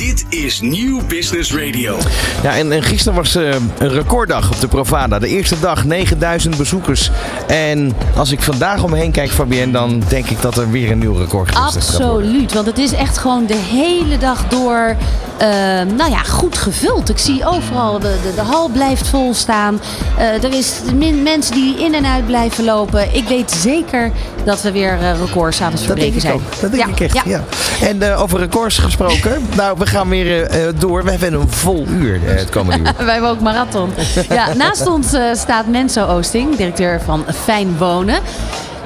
[0.00, 1.98] Dit is Nieuw Business Radio.
[2.42, 5.18] Ja, en, en gisteren was eh, een recorddag op de Provada.
[5.18, 7.10] De eerste dag 9000 bezoekers.
[7.46, 10.90] En als ik vandaag om me heen kijk, Fabienne, dan denk ik dat er weer
[10.90, 12.16] een nieuw record gevestigd worden.
[12.16, 14.96] Absoluut, want het is echt gewoon de hele dag door
[15.40, 15.48] eh,
[15.96, 17.08] nou ja, goed gevuld.
[17.08, 19.80] Ik zie overal, de, de, de hal blijft vol staan.
[20.18, 23.14] Eh, er is min, mensen die in en uit blijven lopen.
[23.14, 24.12] Ik weet zeker
[24.44, 26.32] dat we weer eh, records aan het verbreken zijn.
[26.34, 26.40] ook.
[26.60, 27.14] Dat denk Ja, ik echt.
[27.14, 27.22] ja.
[27.24, 27.44] Ja.
[27.86, 29.46] En eh, over records gesproken.
[29.56, 31.04] nou, we gaan weer eh, door.
[31.04, 32.94] We hebben een vol uur eh, het komende uur.
[33.04, 33.92] Wij hebben ook marathon.
[34.28, 38.20] Ja, naast ons staat Menso Oosting, directeur van Fijn Wonen.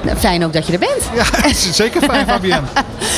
[0.01, 1.09] Nou, Fijn ook dat je er bent.
[1.15, 2.67] Ja, is zeker fijn, Fabienne.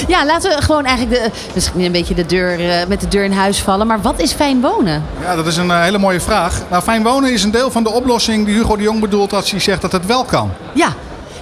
[0.08, 3.23] Ja, laten we gewoon eigenlijk de, misschien een beetje de deur, eh, met de deur
[3.23, 3.88] in huis vallen.
[3.88, 5.04] Maar wat is fijn wonen?
[5.22, 6.62] Ja, dat is een hele mooie vraag.
[6.70, 9.52] Nou, fijn wonen is een deel van de oplossing die Hugo de Jong bedoelt als
[9.52, 10.52] hij zegt dat het wel kan.
[10.73, 10.88] Ja.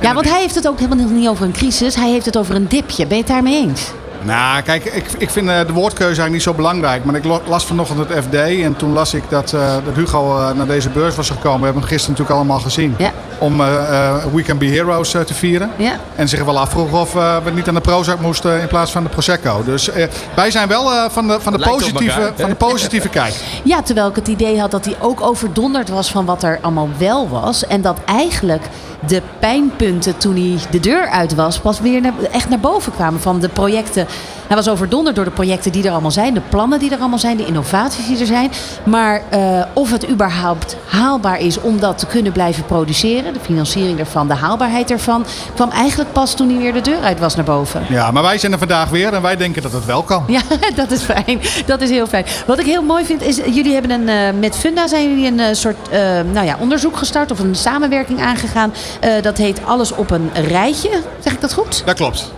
[0.02, 1.96] Ja, want hij heeft het ook helemaal niet over een crisis.
[1.96, 3.06] Hij heeft het over een dipje.
[3.06, 3.92] Ben je het daarmee eens?
[4.26, 7.06] Nou, kijk, ik, ik vind eh, de woordkeuze eigenlijk niet zo belangrijk.
[7.06, 10.56] Maar ik las vanochtend het FD en toen las ik dat, eh, dat Hugo eh,
[10.56, 11.60] naar deze beurs was gekomen.
[11.60, 12.96] We hebben hem gisteren natuurlijk allemaal gezien.
[12.98, 13.12] Ja.
[13.40, 15.70] Om eh, eh, We Can Be Heroes eh, te vieren.
[15.76, 16.00] Ja.
[16.16, 19.04] En zich wel afvroeg of eh, we niet aan de Prozac moesten in plaats van
[19.04, 19.64] de Prosecco.
[19.64, 23.10] Dus eh, wij zijn wel eh, van de, van de positieve, elkaar, van de positieve
[23.20, 23.34] kijk.
[23.64, 26.90] Ja, terwijl ik het idee had dat hij ook overdonderd was van wat er allemaal
[26.98, 27.68] wel was.
[27.68, 28.64] En dat eigenlijk
[29.08, 33.22] de pijnpunten toen hij de deur uit was, pas weer naar, echt naar boven kwamen
[33.22, 34.08] van de projecten.
[34.48, 37.20] Hij was overdonderd door de projecten die er allemaal zijn, de plannen die er allemaal
[37.20, 38.52] zijn, de innovaties die er zijn.
[38.84, 44.00] Maar eh, of het überhaupt haalbaar is om dat te kunnen blijven produceren, de financiering
[44.00, 47.46] ervan, de haalbaarheid ervan, kwam eigenlijk pas toen hij weer de deur uit was naar
[47.46, 47.86] boven.
[47.90, 50.24] Ja, maar wij zijn er vandaag weer en wij denken dat het wel kan.
[50.28, 50.42] Ja,
[50.76, 51.42] dat is fijn.
[51.66, 52.26] Dat is heel fijn.
[52.46, 55.40] Wat ik heel mooi vind is, jullie hebben een, eh, met Funda zijn jullie een
[55.40, 55.92] eh, soort
[56.32, 58.74] nou ja, onderzoek gestart of een samenwerking aangegaan.
[59.22, 60.90] Dat heet Alles op een rijtje.
[61.20, 61.84] Zeg ik dat goed?
[61.86, 62.32] Dat klopt.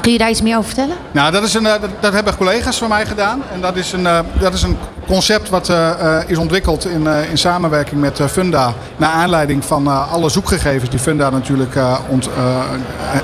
[0.00, 0.96] Kun je daar iets meer over vertellen?
[1.10, 3.42] Nou, dat, is een, eh, dat, dat hebben collega's van mij gedaan.
[3.52, 7.38] En dat is een, eh, dat is een concept wat eh, is ontwikkeld in, in
[7.38, 8.72] samenwerking met Funda.
[8.96, 11.74] Naar aanleiding van alle zoekgegevens die Funda natuurlijk
[12.08, 12.28] ont,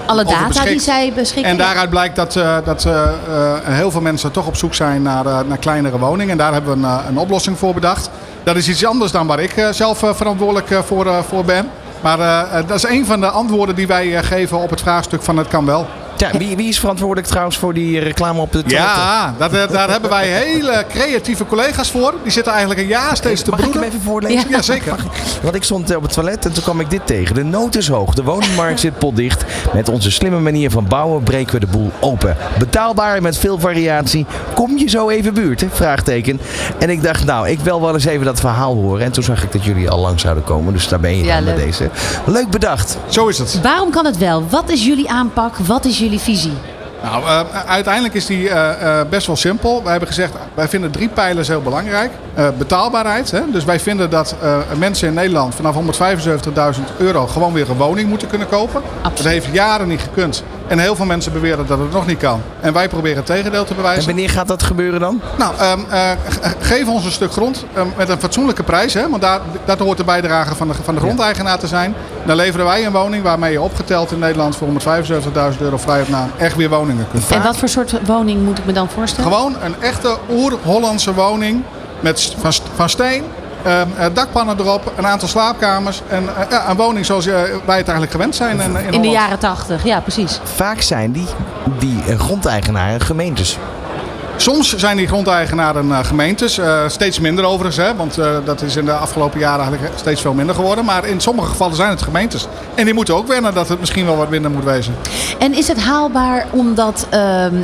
[0.07, 1.51] Alle data die zij beschikken.
[1.51, 2.33] En daaruit blijkt dat,
[2.65, 2.87] dat
[3.63, 6.31] heel veel mensen toch op zoek zijn naar, naar kleinere woningen.
[6.31, 8.11] En daar hebben we een, een oplossing voor bedacht.
[8.43, 11.69] Dat is iets anders dan waar ik zelf verantwoordelijk voor, voor ben.
[12.03, 12.19] Maar
[12.67, 15.67] dat is een van de antwoorden die wij geven op het vraagstuk van het kan
[15.67, 15.87] wel.
[16.17, 19.03] Ja, wie, wie is verantwoordelijk trouwens voor die reclame op de toiletten?
[19.03, 22.15] Ja, dat, daar hebben wij hele creatieve collega's voor.
[22.23, 23.93] Die zitten eigenlijk een jaar steeds te Mag ik hem broeden.
[23.93, 24.51] even voorlezen?
[24.51, 24.95] Ja, zeker.
[25.43, 27.35] Want ik stond eh, op het toilet en toen kwam ik dit tegen.
[27.35, 29.45] De nood is hoog, de woningmarkt zit potdicht.
[29.73, 32.37] Met onze slimme manier van bouwen breken we de boel open.
[32.59, 34.27] Betaalbaar en met veel variatie.
[34.55, 35.71] Kom je zo even buurten?
[35.73, 36.41] Vraagteken.
[36.79, 39.05] En ik dacht, nou, ik wil wel eens even dat verhaal horen.
[39.05, 40.73] En toen zag ik dat jullie al lang zouden komen.
[40.73, 41.65] Dus daar ben je Ja, dan met leuk.
[41.65, 41.91] deze.
[42.25, 42.97] Leuk bedacht.
[43.09, 43.61] Zo is het.
[43.63, 44.45] Waarom kan het wel?
[44.51, 45.57] Wat is jullie aanpak?
[45.57, 46.53] Wat is jullie visie?
[47.03, 49.81] Nou, eh, uiteindelijk is die eh, eh, best wel simpel.
[49.83, 52.11] Wij hebben gezegd, wij vinden drie pijlers heel belangrijk.
[52.59, 53.31] Betaalbaarheid.
[53.31, 53.41] Hè?
[53.53, 54.35] Dus wij vinden dat
[54.79, 58.83] mensen in Nederland vanaf 175.000 euro gewoon weer een woning moeten kunnen kopen.
[59.03, 59.17] Absoluut.
[59.17, 60.45] Dat heeft jaren niet gekund.
[60.67, 62.41] En heel veel mensen beweren dat het nog niet kan.
[62.61, 64.07] En wij proberen het tegendeel te En bewijzen.
[64.07, 65.21] wanneer gaat dat gebeuren dan?
[65.39, 68.95] Nou, ehm, eh, ge- geef ons een stuk grond ehm, met een fatsoenlijke prijs.
[68.95, 71.95] Hè, want daar, dat hoort de bijdrage van de, van de grondeigenaar te zijn.
[72.27, 76.09] Dan leveren wij een woning waarmee je opgeteld in Nederland voor 175.000 euro vrij op
[76.09, 79.31] naam echt weer woningen kunt En wat voor soort woning moet ik me dan voorstellen?
[79.33, 81.63] Gewoon een echte oer-Hollandse woning
[82.01, 83.23] met, van, van steen.
[83.63, 86.03] Ehm, eh, dakpannen erop, een aantal slaapkamers.
[86.09, 89.09] En eh, een woning zoals eh, wij het eigenlijk gewend zijn in, in, In de
[89.09, 90.41] jaren tachtig, ja precies.
[90.55, 91.27] Vaak zijn die,
[91.79, 93.59] die grondeigenaren gemeentes.
[94.37, 96.59] Soms zijn die grondeigenaren eh, gemeentes.
[96.59, 100.21] eh, steeds minder overigens, hè, want eh, dat is in de afgelopen jaren eigenlijk steeds
[100.21, 100.85] veel minder geworden.
[100.85, 102.49] Maar in sommige gevallen zijn het gemeentes.
[102.75, 104.95] En die moeten ook wennen dat het misschien wel wat minder moet wezen.
[105.39, 107.07] En is het haalbaar omdat...
[107.11, 107.55] ehm,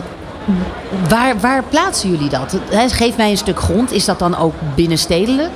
[1.09, 2.57] waar, waar plaatsen jullie dat?
[2.89, 3.93] Geef mij een stuk grond.
[3.93, 5.51] Is dat dan ook binnenstedelijk?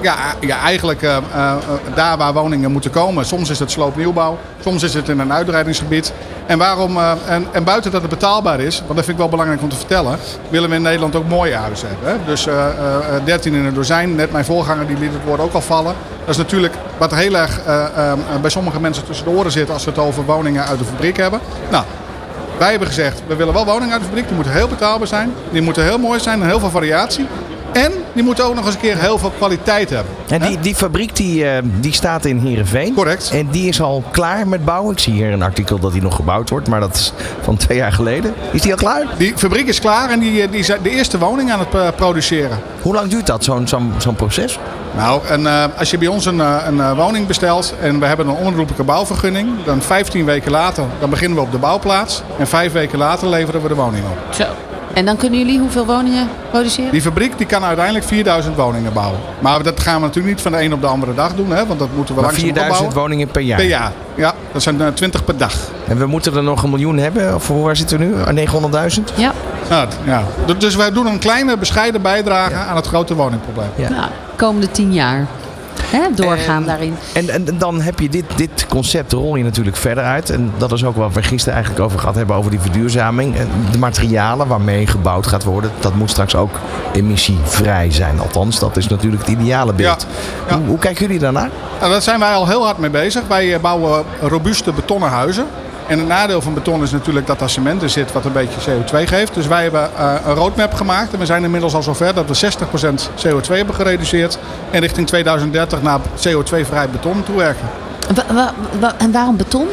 [0.00, 1.54] Ja, ja eigenlijk eh, eh,
[1.94, 3.24] daar waar woningen moeten komen.
[3.26, 6.12] Soms is het sloopnieuwbouw, soms is het in een uitbreidingsgebied.
[6.48, 9.28] En, waarom, eh, en, en buiten dat het betaalbaar is, want dat vind ik wel
[9.28, 10.18] belangrijk om te vertellen,
[10.50, 12.26] willen we in Nederland ook mooie huizen hebben.
[12.26, 15.52] Dus eh, eh, 13 in een dozijn, net mijn voorganger die liet het woord ook
[15.52, 15.94] al vallen.
[16.20, 17.60] Dat is natuurlijk wat heel erg
[18.40, 21.16] bij sommige mensen tussen de oren zit als we het over woningen uit de fabriek
[21.16, 21.40] hebben.
[21.70, 21.84] Nou,
[22.58, 24.26] wij hebben gezegd, we willen wel woningen uit de fabriek.
[24.26, 25.34] Die moeten heel betaalbaar zijn.
[25.50, 27.26] Die moeten heel mooi zijn en heel veel variatie.
[27.72, 30.14] En die moeten ook nog eens een keer heel veel kwaliteit hebben.
[30.28, 32.94] En die, die fabriek die, eh, die staat in Heerenveen.
[32.94, 33.30] Correct.
[33.30, 34.92] En die is al klaar met bouwen.
[34.92, 37.12] Ik zie hier een artikel dat die nog gebouwd wordt, maar dat is
[37.42, 38.34] van twee jaar geleden.
[38.52, 39.06] Is die al klaar?
[39.18, 41.88] Die fabriek is klaar en die, eh, die zijn de eerste woning aan het eh,
[41.96, 42.58] produceren.
[42.82, 44.58] Hoe lang duurt dat, zo'n zo'n zo'n proces?
[44.96, 48.28] Nou, en, eh, als je bij ons een, eh, een woning bestelt en we hebben
[48.28, 52.22] een onherroepelijke bouwvergunning, dan 15 weken later dan beginnen we op de bouwplaats.
[52.38, 54.34] En vijf weken later leveren we de woning op.
[54.34, 54.44] Zo.
[54.98, 56.92] En dan kunnen jullie hoeveel woningen produceren?
[56.92, 59.20] Die fabriek die kan uiteindelijk 4000 woningen bouwen.
[59.38, 61.66] Maar dat gaan we natuurlijk niet van de een op de andere dag doen, hè,
[61.66, 62.94] want dat moeten we Maar langzaam 4000 opbouwen.
[63.10, 63.58] woningen per jaar.
[63.58, 63.92] Per jaar.
[64.14, 65.54] Ja, dat zijn eh, 20 per dag.
[65.88, 67.34] En we moeten er nog een miljoen hebben.
[67.34, 68.14] Of waar zitten we nu?
[68.22, 69.02] Ah, 900.000?
[69.14, 69.32] Ja.
[69.70, 70.22] Ja, d- ja.
[70.46, 73.68] D- Dus wij doen een kleine bescheiden bijdrage aan het grote woningprobleem.
[73.76, 73.88] Ja.
[73.88, 75.26] Nou, komende tien jaar.
[75.82, 76.96] Hè, doorgaan daarin.
[77.12, 80.30] En, en dan heb je dit, dit concept, rol je natuurlijk verder uit.
[80.30, 83.36] En dat is ook wat we gisteren eigenlijk over gehad hebben, over die verduurzaming.
[83.36, 86.58] En de materialen waarmee gebouwd gaat worden, dat moet straks ook
[86.92, 88.20] emissievrij zijn.
[88.20, 90.06] Althans, dat is natuurlijk het ideale beeld.
[90.48, 90.56] Ja.
[90.56, 91.50] Hoe, hoe kijken jullie daarnaar?
[91.78, 93.22] Nou, daar zijn wij al heel hard mee bezig.
[93.26, 95.46] Wij eh, bouwen robuuste betonnen huizen.
[95.88, 98.60] En het nadeel van beton is natuurlijk dat er cement in zit wat een beetje
[98.70, 99.34] CO2 geeft.
[99.34, 101.12] Dus wij hebben eh, een roadmap gemaakt.
[101.12, 104.38] En we zijn inmiddels al zover dat we 60% CO2 hebben gereduceerd.
[104.70, 105.98] En richting 2030 naar
[106.28, 107.68] CO2-vrij beton toewerken.
[108.14, 109.68] Wa- wa- wa- en waarom beton?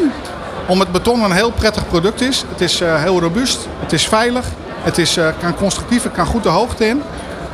[0.67, 2.45] Omdat beton een heel prettig product is.
[2.49, 3.67] Het is eh, heel robuust.
[3.79, 4.45] Het is veilig.
[4.81, 6.03] Het is, eh, kan constructief.
[6.03, 7.01] Het kan goed de hoogte in.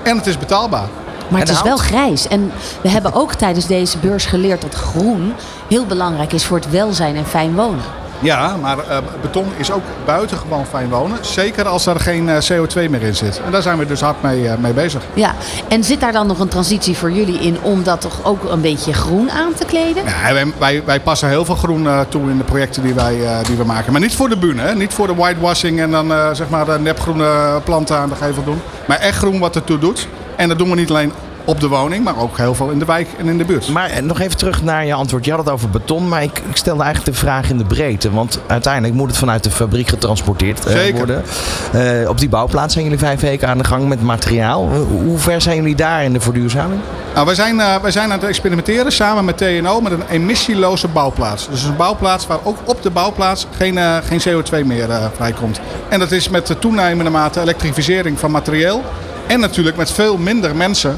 [0.04, 0.88] En het is betaalbaar.
[1.28, 2.28] Maar het is wel grijs.
[2.28, 5.34] En we hebben ook tijdens deze beurs geleerd dat groen
[5.70, 7.84] heel belangrijk is voor het welzijn en fijn wonen.
[8.22, 11.18] Ja, maar eh, beton is ook buitengewoon fijn wonen.
[11.22, 13.42] Zeker als er geen eh, CO2 meer in zit.
[13.46, 15.04] En daar zijn we dus hard mee, eh, mee bezig.
[15.14, 15.36] Ja,
[15.68, 18.62] en zit daar dan nog een transitie voor jullie in om dat toch ook een
[18.62, 20.04] beetje groen aan te kleden?
[20.06, 23.56] Ja, wij, wij, wij passen heel veel groen toe in de projecten die, wij, die
[23.56, 23.92] we maken.
[23.92, 24.76] Maar niet voor de bühne, hè?
[24.76, 28.62] niet voor de whitewashing en dan zeg maar de nepgroene planten aan de gevel doen.
[28.88, 30.08] Maar echt groen wat ertoe doet.
[30.36, 31.12] En dat doen we niet alleen
[31.46, 33.70] op de woning, maar ook heel veel in de wijk en in de buurt.
[33.70, 35.26] Maar eh, nog even terug naar je antwoord.
[35.26, 38.12] Je had het over beton, maar ik, ik stelde eigenlijk de vraag in de breedte.
[38.12, 40.98] Want uiteindelijk moet het vanuit de fabriek getransporteerd eh, Zeker.
[40.98, 41.24] worden.
[41.72, 44.70] Eh, op die bouwplaats zijn jullie vijf weken aan de gang met materiaal.
[44.90, 46.82] Hoe ver zijn jullie daar in de verduurzaming?
[47.14, 50.88] Nou, wij, zijn, eh, wij zijn aan het experimenteren samen met TNO met een emissieloze
[50.88, 51.50] bouwplaats.
[51.50, 55.60] Dus een bouwplaats waar ook op de bouwplaats geen, geen CO2 meer vrijkomt.
[55.90, 58.84] En dat is met de toenemende mate elektrificering van materieel.
[59.28, 60.98] En natuurlijk met veel minder mensen,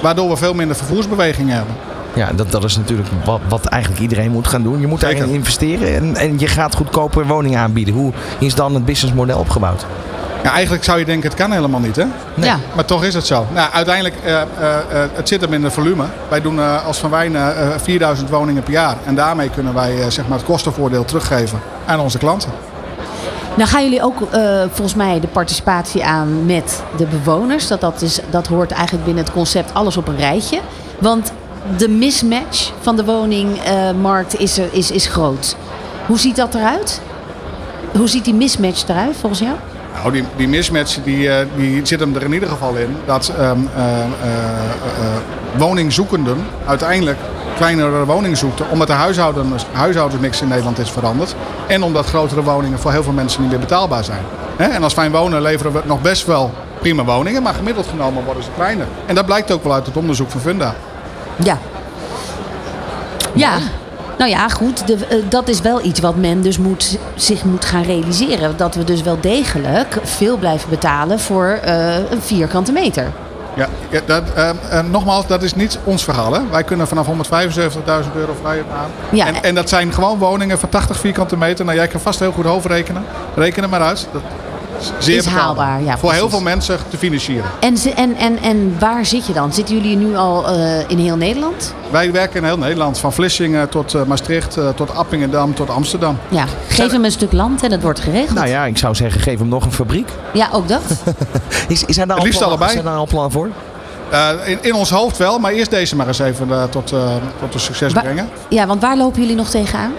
[0.00, 1.74] waardoor we veel minder vervoersbewegingen hebben.
[2.14, 4.80] Ja, dat, dat is natuurlijk wat, wat eigenlijk iedereen moet gaan doen.
[4.80, 5.34] Je moet daarin Zeker.
[5.34, 7.94] investeren en, en je gaat goedkoper woningen aanbieden.
[7.94, 9.86] Hoe is dan het businessmodel opgebouwd?
[10.42, 12.04] Ja, eigenlijk zou je denken, het kan helemaal niet hè?
[12.34, 12.58] Ja.
[12.74, 13.46] Maar toch is het zo.
[13.52, 16.04] Nou, uiteindelijk, eh, eh, eh, het zit hem in het volume.
[16.28, 18.96] Wij doen eh, als Van Wijnen eh, 4000 woningen per jaar.
[19.04, 22.50] En daarmee kunnen wij eh, zeg maar het kostenvoordeel teruggeven aan onze klanten.
[23.56, 27.68] Nou gaan jullie ook eh, volgens mij de participatie aan met de bewoners.
[27.68, 30.60] Dat, dat, is, dat hoort eigenlijk binnen het concept alles op een rijtje.
[30.98, 31.32] Want
[31.76, 35.56] de mismatch van de woningmarkt is, er, is, is groot.
[36.06, 37.00] Hoe ziet dat eruit?
[37.96, 39.54] Hoe ziet die mismatch eruit volgens jou?
[39.94, 42.96] Nou, die, die mismatch die, eh, die zit hem er in ieder geval in.
[43.06, 45.16] Dat ehm, eh, eh, eh,
[45.56, 47.18] woningzoekenden uiteindelijk
[47.62, 48.70] kleinere woningen zoeken.
[48.70, 51.34] Omdat de huishoudens, huishoudensmix in Nederland is veranderd.
[51.66, 54.22] En omdat grotere woningen voor heel veel mensen niet meer betaalbaar zijn.
[54.56, 54.64] Hè?
[54.64, 56.50] En als Fijn Wonen leveren we nog best wel
[56.80, 57.42] prima woningen.
[57.42, 58.86] Maar gemiddeld genomen worden ze kleiner.
[59.06, 60.74] En dat blijkt ook wel uit het onderzoek van Funda.
[61.36, 61.58] Ja.
[63.32, 63.58] Ja.
[64.18, 64.86] Nou ja, goed.
[64.86, 68.56] De, eh, dat is wel iets wat men dus moet, zich moet gaan realiseren.
[68.56, 73.12] Dat we dus wel degelijk veel blijven betalen voor eh, een vierkante meter.
[73.54, 76.32] Ja, ja, dat, eh, eh, nogmaals, dat is niet ons verhaal.
[76.32, 76.40] Hè?
[76.50, 78.90] Wij kunnen vanaf 175.000 euro vrij aan.
[79.10, 79.26] Ja.
[79.26, 81.64] En, en dat zijn gewoon woningen van 80 vierkante meter.
[81.64, 83.04] Nou, jij kan vast heel goed hoofdrekenen.
[83.34, 84.08] Reken er maar uit.
[84.12, 84.22] Dat
[84.98, 87.50] zeer Is haalbaar, ja, Voor heel veel mensen te financieren.
[87.60, 89.52] En, ze- en, en, en waar zit je dan?
[89.52, 91.74] Zitten jullie nu al eh, in heel Nederland?
[91.90, 92.98] Wij werken in heel Nederland.
[92.98, 96.18] Van Vlissingen tot eh, Maastricht, eh, tot Appingedam, tot Amsterdam.
[96.28, 96.44] Ja.
[96.68, 98.34] Geef hem een stuk land en dat wordt geregeld.
[98.34, 100.08] Nou ja, ik zou zeggen, geef hem nog een fabriek.
[100.32, 100.82] Ja, ook dat.
[101.68, 102.70] Is, is er daar al liefst allebei.
[102.72, 103.48] Zijn daar al plannen voor?
[104.10, 106.98] Eh, in, in ons hoofd wel, maar eerst deze maar eens even eh, tot, eh,
[107.40, 108.28] tot een succes Wa- brengen.
[108.48, 109.92] Ja, want waar lopen jullie nog tegenaan?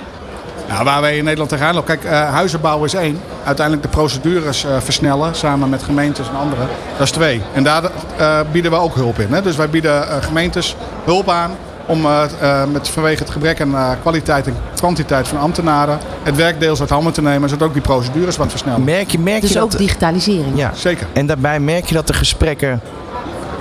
[0.67, 2.00] Nou, waar wij in Nederland tegenaan lopen.
[2.00, 3.20] Kijk, eh, huizen bouwen is één.
[3.43, 6.67] Uiteindelijk de procedures eh, versnellen samen met gemeentes en anderen.
[6.98, 7.41] Dat is twee.
[7.53, 7.84] En daar
[8.17, 9.34] eh, bieden we ook hulp in.
[9.34, 9.41] Hè?
[9.41, 11.51] Dus wij bieden gemeentes hulp aan
[11.86, 16.36] om eh, eh, met, vanwege het gebrek aan eh, kwaliteit en kwantiteit van ambtenaren het
[16.36, 18.84] werk deels uit handen te nemen, zodat ook die procedures wat versnellen.
[18.84, 19.79] Merk je, merk Dus je ook dat...
[19.79, 20.58] digitalisering.
[20.58, 21.08] Ja, Zeker.
[21.13, 22.82] En daarbij merk je dat de gesprekken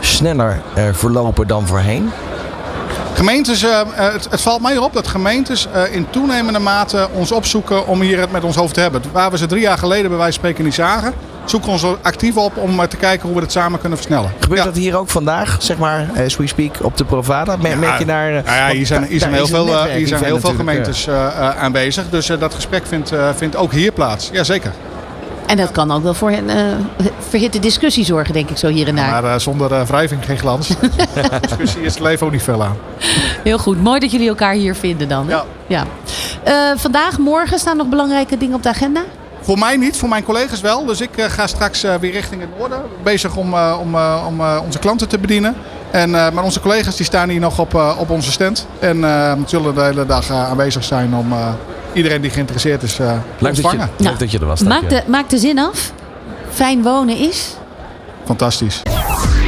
[0.00, 2.10] sneller eh, verlopen dan voorheen.
[3.14, 7.32] Gemeentes, eh, eh, het, het valt mij op dat gemeentes eh, in toenemende mate ons
[7.32, 9.02] opzoeken om hier het met ons over te hebben.
[9.12, 11.12] Waar we ze drie jaar geleden bij wijze van spreken niet zagen,
[11.44, 14.32] zoeken we ons er actief op om te kijken hoe we het samen kunnen versnellen.
[14.38, 14.64] Gebeurt Ja.
[14.66, 17.56] dat hier ook vandaag, zeg maar, as we speak, op de Provada?
[17.56, 18.30] Mer- Merk je daar...
[18.32, 21.26] Nou ja, hier zijn, hier zijn heel veel, eh, hier zijn heel veel gemeentes eh,
[21.26, 22.04] eh, aanwezig.
[22.10, 24.28] Dus dat gesprek vindt, eh, vindt ook hier plaats.
[24.32, 24.72] Jazeker.
[25.52, 26.64] En dat kan ook wel voor een eh,
[27.28, 29.10] verhitte discussie zorgen, denk ik, zo hier en daar.
[29.10, 30.68] Maar eh, zonder eh, wrijving geen glans.
[31.40, 32.76] Discussie is het leven ook niet aan.
[33.42, 33.82] Heel goed.
[33.82, 35.28] Mooi dat jullie elkaar hier vinden dan.
[35.28, 35.32] hè?
[35.32, 35.44] Ja.
[35.66, 36.76] ja.
[36.76, 39.02] Vandaag, morgen staan nog belangrijke dingen op de agenda?
[39.40, 40.84] Voor mij niet, voor mijn collega's wel.
[40.84, 42.82] Dus ik ga straks weer richting het noorden.
[43.02, 45.54] Bezig om, om, om onze klanten te bedienen.
[45.90, 48.66] En, maar onze collega's die staan hier nog op, op onze stand.
[48.78, 49.04] En
[49.46, 51.32] zullen de hele dag aanwezig zijn om
[51.92, 54.62] iedereen die geïnteresseerd is eh, te Leuk dat, je, leuk dat je er was.
[54.62, 55.92] Maak de, maak de zin af.
[56.50, 57.56] Fijn wonen is.
[58.24, 58.82] Fantastisch.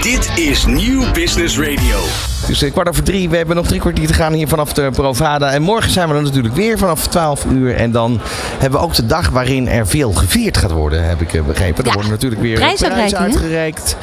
[0.02, 1.98] Dit is Nieuw Business Radio.
[2.40, 3.28] Het is eh, kwart over drie.
[3.28, 5.50] We hebben nog drie kwartier te gaan hier vanaf de Provada.
[5.50, 7.74] En morgen zijn we er natuurlijk weer vanaf 12 uur.
[7.74, 8.20] En dan
[8.58, 11.84] hebben we ook de dag waarin er veel gevierd gaat worden, heb ik eh, begrepen.
[11.84, 13.96] Er worden natuurlijk weer prijzen uitgereikt.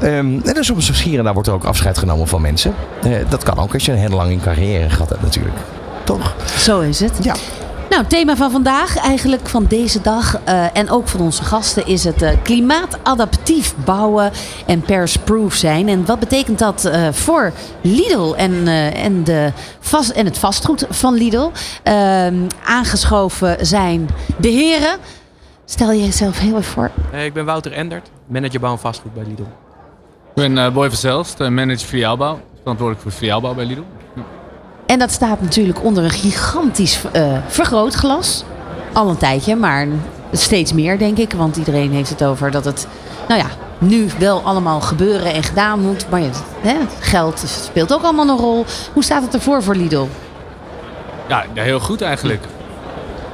[0.00, 0.08] Ehm,
[0.44, 2.74] en dan soms hier en daar wordt er ook afscheid genomen van mensen.
[3.02, 5.56] Eh, dat kan ook als je een hele lange carrière gehad hebt natuurlijk.
[6.04, 6.34] Toch?
[6.58, 7.12] Zo is het.
[7.22, 7.34] Ja.
[7.90, 11.86] Nou, het thema van vandaag, eigenlijk van deze dag eh, en ook van onze gasten,
[11.86, 14.30] is het eh, klimaatadaptief bouwen
[14.66, 15.88] en Paris-proof zijn.
[15.88, 20.86] En wat betekent dat eh, voor Lidl en, eh, en, de vast, en het vastgoed
[20.90, 21.50] van Lidl?
[21.82, 24.98] Ehm, aangeschoven zijn de heren.
[25.64, 26.90] Stel je jezelf heel even voor.
[27.12, 29.42] Ik ben Wouter Endert, manager bouw en vastgoed bij Lidl.
[29.42, 32.40] Ik ben eh, Boy Verzelst, eh, manager filiaalbouw.
[32.60, 33.82] Verantwoordelijk voor filiaalbouw bij Lidl.
[34.90, 38.44] En dat staat natuurlijk onder een gigantisch eh, vergrootglas.
[38.92, 39.86] Al een tijdje, maar
[40.32, 41.32] steeds meer denk ik.
[41.32, 42.86] Want iedereen heeft het over dat het,
[43.28, 43.46] nou ja,
[43.78, 46.06] nu wel allemaal gebeuren en gedaan moet.
[46.10, 48.64] Maar het, hè, geld speelt ook allemaal een rol.
[48.92, 50.06] Hoe staat het ervoor voor Lidl?
[51.28, 52.44] Ja, heel goed eigenlijk.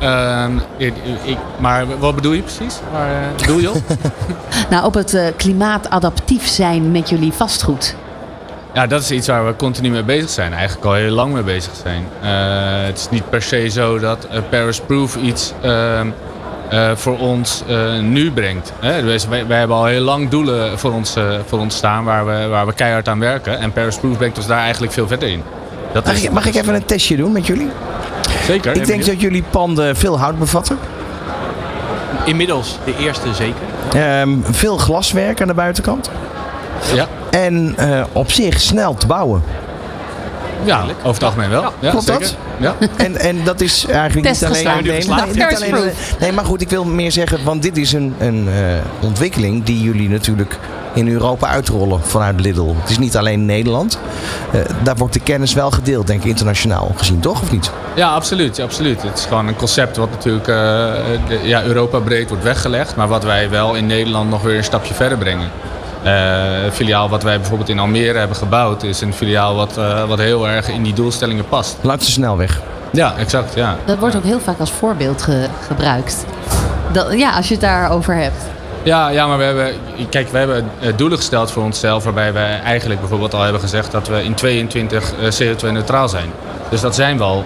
[0.01, 2.79] Ehm, ik, ik- maar wat bedoel je precies?
[2.93, 3.83] Waar eh, bedoel je op?
[4.71, 7.95] Nou, op het eh, klimaatadaptief zijn met jullie vastgoed.
[8.77, 10.53] Ja, dat is iets waar we continu mee bezig zijn.
[10.53, 12.05] Eigenlijk al heel lang mee bezig zijn.
[12.23, 16.07] Eh, het is niet per se zo dat eh, Paris Proof iets ehm,
[16.71, 18.73] eh, voor ons eh, nu brengt.
[18.81, 19.03] Hè?
[19.03, 22.27] Dus wij, wij hebben al heel lang doelen voor ons, eh, voor ons staan waar
[22.27, 23.59] we, waar we keihard aan werken.
[23.59, 25.43] En Paris Proof brengt ons daar eigenlijk veel verder in.
[25.93, 27.69] Dat Mag is- ik, mag ik even een testje doen met jullie?
[28.47, 28.77] Zeker.
[28.77, 30.79] Ik denk dat jullie panden veel hout bevatten.
[32.25, 33.63] Inmiddels de eerste zeker.
[33.95, 36.11] Ehm, veel glaswerk aan de buitenkant.
[36.95, 37.07] Ja.
[37.31, 39.43] En eh, op zich snel te bouwen.
[40.65, 41.73] Ja, over het algemeen wel.
[41.81, 42.21] Ja, Klopt zeker.
[42.21, 42.37] dat?
[42.59, 42.75] Ja.
[42.97, 44.65] En, en dat is eigenlijk niet alleen...
[44.85, 45.35] Nee, Geslaagd.
[45.35, 45.91] nee, niet alleen
[46.21, 49.83] nee, maar goed, ik wil meer zeggen, want dit is een, een eh, ontwikkeling die
[49.83, 50.59] jullie natuurlijk
[50.95, 52.75] in Europa uitrollen vanuit Lidl.
[52.81, 53.99] Het is niet alleen Nederland.
[54.53, 57.43] Eh, daar wordt de kennis wel gedeeld, denk ik, internationaal gezien, toch?
[57.43, 57.71] Of niet?
[57.95, 59.03] ja, absoluut, ja, absoluut.
[59.03, 60.55] Het is gewoon een concept wat natuurlijk eh,
[61.29, 62.97] de- ja, Europa breed wordt weggelegd.
[62.97, 65.51] Maar wat wij wel in Nederland nog weer een stapje verder brengen.
[66.07, 68.83] Eh, een filiaal wat wij bijvoorbeeld in Almere hebben gebouwd...
[68.83, 71.77] is een filiaal wat, eh, wat heel erg in die doelstellingen past.
[71.81, 72.61] Langs de snelweg.
[72.93, 73.55] Ja, exact.
[73.55, 73.77] Ja.
[73.85, 76.25] Dat wordt ook heel vaak als voorbeeld ge- gebruikt.
[76.93, 78.43] Dat, ja, als je het daarover hebt.
[78.83, 79.73] Ja, ja, maar we hebben,
[80.11, 82.05] kijk, we hebben eh, doelen gesteld voor onszelf.
[82.05, 86.31] Waarbij we eigenlijk bijvoorbeeld al hebben gezegd dat we in 22 eh, CO2-neutraal zijn.
[86.71, 87.45] Dus dat zijn we al.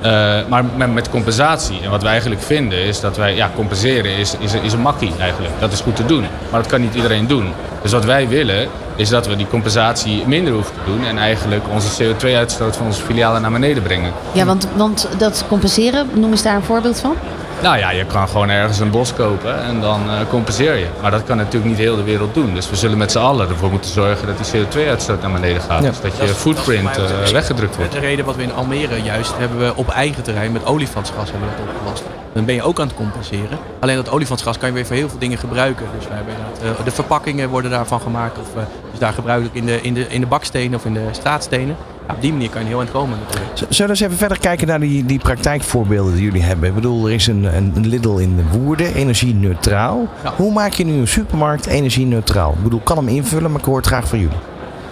[0.00, 0.10] Eh,
[0.48, 1.80] maar met, met compensatie.
[1.82, 5.12] En wat wij eigenlijk vinden is dat wij, ja, compenseren is, is, is een makkie
[5.20, 5.54] eigenlijk.
[5.58, 6.24] Dat is goed te doen.
[6.50, 7.52] Maar dat kan niet iedereen doen.
[7.82, 11.04] Dus wat wij willen is dat we die compensatie minder hoeven te doen.
[11.04, 14.12] En eigenlijk onze CO2-uitstoot van onze filialen naar beneden brengen.
[14.32, 17.16] Ja, want, want dat compenseren, noem eens daar een voorbeeld van.
[17.62, 20.86] Nou ja, je kan gewoon ergens een bos kopen en dan eh, compenseer je.
[21.02, 22.54] Maar dat kan natuurlijk niet heel de wereld doen.
[22.54, 25.82] Dus we zullen met z'n allen ervoor moeten zorgen dat die CO2-uitstoot naar beneden gaat.
[25.82, 25.88] Ja.
[25.88, 27.92] Dus dat je Dat is footprint eh, de- weggedrukt wordt.
[27.92, 31.48] De reden wat we in Almere juist hebben we op eigen terrein met olifantsgas hebben
[31.48, 32.02] we dat opgelost.
[32.32, 33.58] Dan ben je ook aan het compenseren.
[33.80, 35.86] Alleen dat olifantsgas kan je weer voor heel veel dingen gebruiken.
[35.98, 36.34] Dus wij hebben
[36.78, 38.38] eh, de verpakkingen worden daarvan gemaakt.
[38.38, 41.04] Of eh, dus daar gebruikelijk in de, in, de, in de bakstenen of in de
[41.10, 41.76] straatstenen.
[42.10, 43.56] Op die manier kan je heel eind komen natuurlijk.
[43.56, 46.68] Zullen we eens even verder kijken naar die, die praktijkvoorbeelden die jullie hebben?
[46.68, 50.08] Ik bedoel, er is een, een een Lidl in de Woerden, energie-neutraal.
[50.24, 50.32] Ja.
[50.36, 52.52] Hoe maak je nu een supermarkt energie-neutraal?
[52.52, 54.36] Ik bedoel, ik kan hem invullen, maar ik hoor het graag van jullie.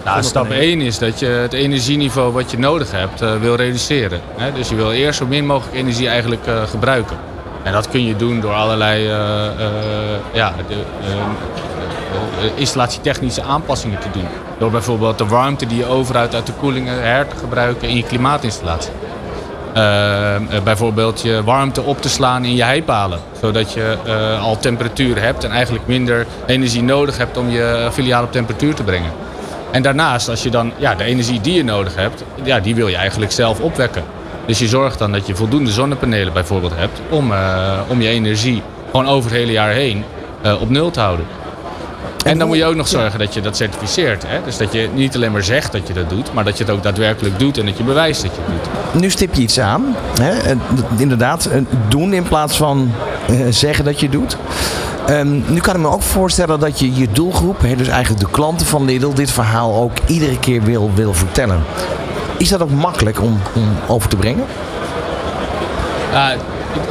[0.05, 4.19] Nou, stap 1 is dat je het energieniveau wat je nodig hebt eh, wil reduceren.
[4.35, 4.51] Hè?
[4.51, 7.17] Dus je wil eerst zo min mogelijk energie eigenlijk eh, gebruiken.
[7.67, 10.75] En dat kun je doen door allerlei eh, eh, ja, de,
[12.55, 14.27] installatietechnische aanpassingen te doen.
[14.57, 18.03] Door bijvoorbeeld de warmte die je overhoudt uit de koelingen her te gebruiken in je
[18.03, 18.91] klimaatinstallatie.
[19.73, 23.19] Eh, eh, bijvoorbeeld je warmte op te slaan in je heipalen.
[23.41, 28.23] Zodat je eh, al temperatuur hebt en eigenlijk minder energie nodig hebt om je filiaal
[28.23, 29.11] op temperatuur te brengen.
[29.71, 32.87] En daarnaast, als je dan ja, de energie die je nodig hebt, ja, die wil
[32.87, 34.03] je eigenlijk zelf opwekken.
[34.47, 38.61] Dus je zorgt dan dat je voldoende zonnepanelen bijvoorbeeld hebt om, eh, om je energie
[38.91, 40.03] gewoon over het hele jaar heen
[40.41, 41.25] eh, op nul te houden.
[42.27, 44.23] En dan moet je ook nog zorgen dat je dat certificeert.
[44.27, 44.39] Hè?
[44.43, 46.73] Dus dat je niet alleen maar zegt dat je dat doet, maar dat je het
[46.73, 49.01] ook daadwerkelijk doet en dat je bewijst dat je het doet.
[49.01, 49.95] Nu stip je iets aan.
[50.21, 50.55] Hè?
[50.97, 51.49] Inderdaad,
[51.87, 52.91] doen in plaats van
[53.27, 54.37] eh, zeggen dat je het doet.
[55.07, 58.67] Ehm, nu kan ik me ook voorstellen dat je je doelgroep, dus eigenlijk de klanten
[58.67, 61.63] van Lidl, dit verhaal ook iedere keer wil, wil vertellen.
[62.37, 64.45] Is dat ook makkelijk om, om over te brengen?
[66.11, 66.35] Ja,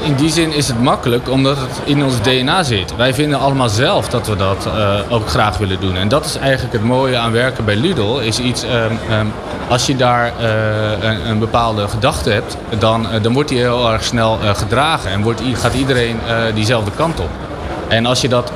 [0.02, 2.97] in die zin is het makkelijk omdat het in ons DNA zit.
[2.97, 5.97] Wij vinden allemaal zelf dat we dat eh, ook graag willen doen.
[5.97, 8.19] En dat is eigenlijk het mooie aan werken bij Lidl.
[8.19, 9.26] Is iets, ehm, ehm,
[9.69, 14.38] als je daar eh, een, bepaalde gedachte hebt, dan, dan wordt die heel erg snel
[14.55, 15.11] gedragen.
[15.11, 16.19] En wordt, gaat iedereen
[16.55, 17.31] diezelfde kant op.
[17.88, 18.52] En als je dat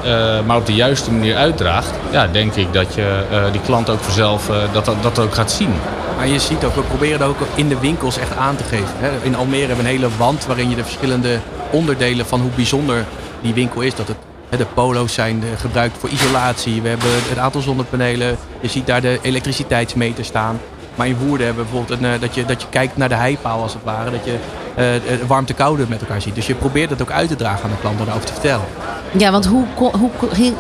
[0.47, 4.51] maar op de juiste manier uitdraagt, ja, denk ik dat je die klant ook vanzelf
[4.73, 5.73] dat, dat, dat ook gaat zien.
[6.21, 8.87] Maar je ziet ook, we proberen dat ook in de winkels echt aan te geven.
[9.23, 11.39] In Almere hebben we een hele wand waarin je de verschillende
[11.71, 13.05] onderdelen van hoe bijzonder
[13.43, 13.95] die winkel is.
[13.95, 14.17] Dat het,
[14.59, 16.83] de polo's zijn gebruikt voor isolatie.
[16.83, 18.37] We hebben het aantal zonnepanelen.
[18.61, 20.61] Je ziet daar de elektriciteitsmeter staan.
[20.95, 23.15] Maar in Woerden hebben we bijvoorbeeld een, eh, dat, je, dat je kijkt naar de
[23.15, 24.11] heipaal als het ware.
[24.11, 24.37] Dat je
[24.79, 26.35] uh, warmte-koude met elkaar ziet.
[26.35, 28.67] Dus je probeert het ook uit te dragen aan de klant door daarover te vertellen.
[29.12, 30.11] Ja, want hoe, hoe,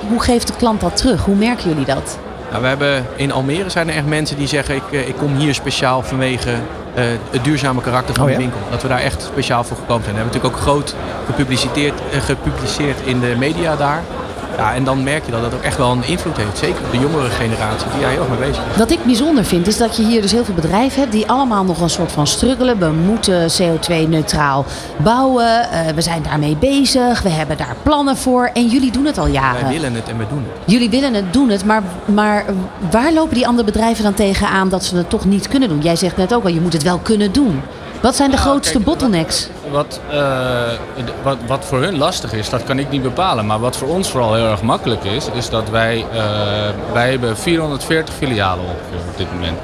[0.08, 1.24] hoe geeft de klant dat terug?
[1.24, 2.18] Hoe merken jullie dat?
[2.50, 5.36] Nou, we hebben in Almere zijn er echt mensen die zeggen: ik, eh, ik kom
[5.36, 8.60] hier speciaal vanwege uh, het duurzame karakter van oh, de winkel.
[8.70, 10.16] Dat we daar echt speciaal voor gekomen zijn.
[10.16, 10.94] We hebben natuurlijk ook groot
[11.26, 14.02] gepubliceerd, uh, gepubliceerd in de media daar.
[14.56, 16.58] Ja, en dan merk je dat dat ook echt wel een invloed heeft.
[16.58, 18.76] Zeker op de jongere generatie die daar heel erg mee bezig is.
[18.76, 21.64] Wat ik bijzonder vind is dat je hier dus heel veel bedrijven hebt die allemaal
[21.64, 22.78] nog een soort van struggelen.
[22.78, 24.64] We moeten CO2-neutraal
[24.96, 25.68] bouwen.
[25.72, 27.22] Uh, we zijn daarmee bezig.
[27.22, 28.50] We hebben daar plannen voor.
[28.54, 29.62] En jullie doen het al jaren.
[29.62, 30.72] Wij willen het en we doen het.
[30.72, 31.64] Jullie willen het, doen het.
[31.64, 32.44] Maar, maar
[32.90, 35.80] waar lopen die andere bedrijven dan tegenaan dat ze het toch niet kunnen doen?
[35.80, 37.62] Jij zegt net ook al, je moet het wel kunnen doen.
[38.00, 39.48] Wat zijn de nou, grootste bottlenecks?
[39.70, 40.20] Wat, uh,
[41.22, 43.46] wat, wat voor hun lastig is, dat kan ik niet bepalen.
[43.46, 46.22] Maar wat voor ons vooral heel erg makkelijk is, is dat wij, uh,
[46.92, 49.58] wij hebben 440 filialen ongeveer op dit moment.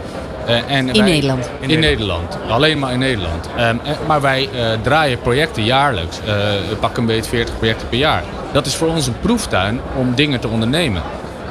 [0.49, 1.51] Uh, en in Nederland?
[1.61, 2.39] In, Nederland.
[2.49, 3.49] Alleen maar in Nederland.
[3.59, 4.49] Um, maar wij
[4.83, 6.21] draaien projecten jaarlijks.
[6.69, 8.23] we pakken een beetje 40 projecten per jaar.
[8.53, 11.03] Dat is voor ons een proeftuin om dingen te ondernemen.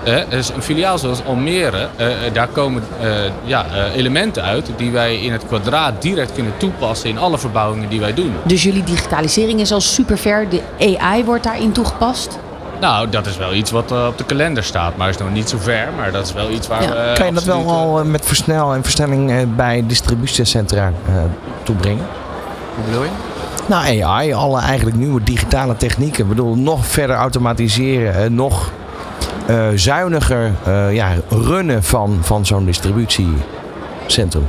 [0.05, 3.09] Uh, dus een filiaal zoals Almere, uh, daar komen uh,
[3.43, 7.99] ja, elementen uit die wij in het kwadraat direct kunnen toepassen in alle verbouwingen die
[7.99, 8.33] wij doen.
[8.43, 12.39] Dus jullie digitalisering is al super ver, de AI wordt daarin toegepast?
[12.79, 15.57] Nou, dat is wel iets wat op de kalender staat, maar is nog niet zo
[15.59, 15.87] ver.
[15.97, 17.13] Maar dat is wel iets waar we.
[17.15, 20.91] Kan je dat wel al met versnel en versnelling bij distributiecentra
[21.63, 22.05] toebrengen?
[22.75, 23.09] Hoe bedoel je?
[23.67, 26.23] Nou, AI, alle eigenlijk nieuwe digitale technieken.
[26.23, 28.71] Ik bedoel, nog verder automatiseren, nog
[29.49, 34.47] uh, zuiniger uh, ja, runnen van, van zo'n distributiecentrum?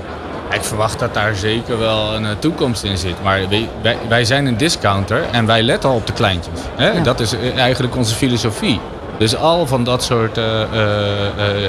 [0.50, 3.22] Ik verwacht dat daar zeker wel een uh, toekomst in zit.
[3.22, 3.40] Maar
[3.82, 6.60] wij, wij, zijn een discounter en wij letten al op de kleintjes.
[6.76, 6.90] Hè?
[6.90, 7.02] Ja.
[7.02, 8.80] Dat is eigenlijk onze filosofie.
[9.18, 10.40] Dus al van dat soort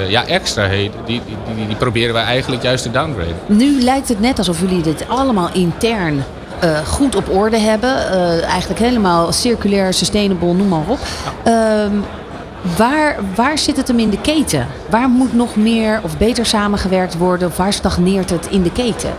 [0.08, 1.22] ja, extraheden, die,
[1.54, 3.36] die, die, proberen wij eigenlijk juist te downgraden.
[3.46, 6.24] Nu lijkt het net alsof jullie dit allemaal intern
[6.64, 7.90] uh, goed op orde hebben.
[7.90, 10.98] Uh, eigenlijk helemaal circulair, sustainable, noem maar op.
[11.44, 11.88] Ja.
[12.76, 14.66] Waar, waar zit het hem in de keten?
[14.90, 17.50] Waar moet nog meer of beter samengewerkt worden?
[17.56, 19.10] Waar stagneert het in de keten?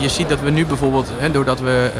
[0.00, 1.90] je ziet dat we nu bijvoorbeeld, hè, doordat we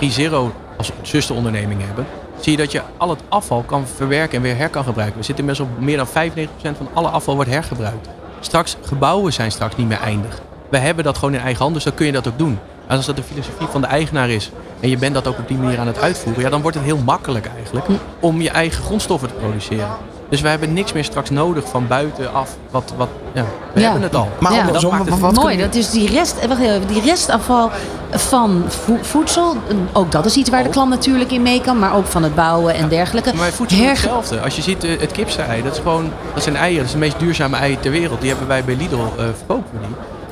[0.00, 0.42] uh, uh,
[0.76, 2.06] als zusteronderneming hebben,
[2.40, 5.18] zie je dat je al het afval kan verwerken en weer her kan gebruiken.
[5.18, 8.08] We zitten inmiddels op meer dan 95% van alle afval wordt hergebruikt.
[8.40, 10.40] Straks, gebouwen zijn straks niet meer eindig.
[10.68, 12.58] We hebben dat gewoon in eigen hand, dus dan kun je dat ook doen.
[12.86, 14.50] En als dat de filosofie van de eigenaar is
[14.84, 16.86] en je bent dat ook op die manier aan het uitvoeren, ja, dan wordt het
[16.86, 17.86] heel makkelijk eigenlijk
[18.20, 19.88] om je eigen grondstoffen te produceren.
[20.28, 22.56] Dus we hebben niks meer straks nodig van buitenaf.
[22.70, 24.28] Wat, wat, ja, we hebben het al.
[24.40, 25.56] Maar ja, dat maakt het wat mooi.
[25.56, 27.70] Dat is die, rest, eh, wacht even, die restafval
[28.10, 28.64] van
[29.00, 29.56] voedsel.
[29.92, 31.78] Ook dat is iets waar de klant natuurlijk in mee kan.
[31.78, 33.34] Maar ook van het bouwen en dergelijke.
[33.34, 34.40] Maar voedsel is hetzelfde.
[34.40, 35.62] Als je ziet eh, het kipse-ei.
[35.62, 36.78] Dat, is gewoon, dat zijn eieren.
[36.78, 38.20] Dat is de meest duurzame ei ter wereld.
[38.20, 39.80] Die hebben wij bij Lidl uh, verkopen.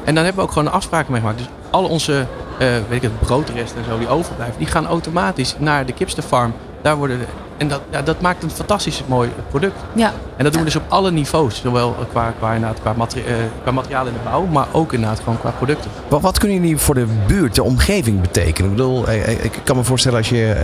[0.05, 1.39] En dan hebben we ook gewoon een afspraak mee gemaakt.
[1.39, 2.27] Dus al onze
[2.63, 6.55] weet ik het, broodresten en zo die overblijven, die gaan automatisch naar de kipsterfarm.
[6.83, 7.27] Daar worden
[7.63, 9.75] en dat, ja, dat maakt een fantastisch mooi product.
[9.95, 10.13] Ja.
[10.37, 11.61] En dat doen we dus op alle niveaus.
[11.61, 15.39] Zowel qua, qua, qua, materi uh, qua materiaal in de bouw, maar ook inderdaad gewoon
[15.39, 15.91] qua producten.
[16.09, 18.71] Wat, wat kunnen jullie voor de buurt, de omgeving betekenen?
[18.71, 20.55] Ik bedoel, eh, eh, ik kan me voorstellen als je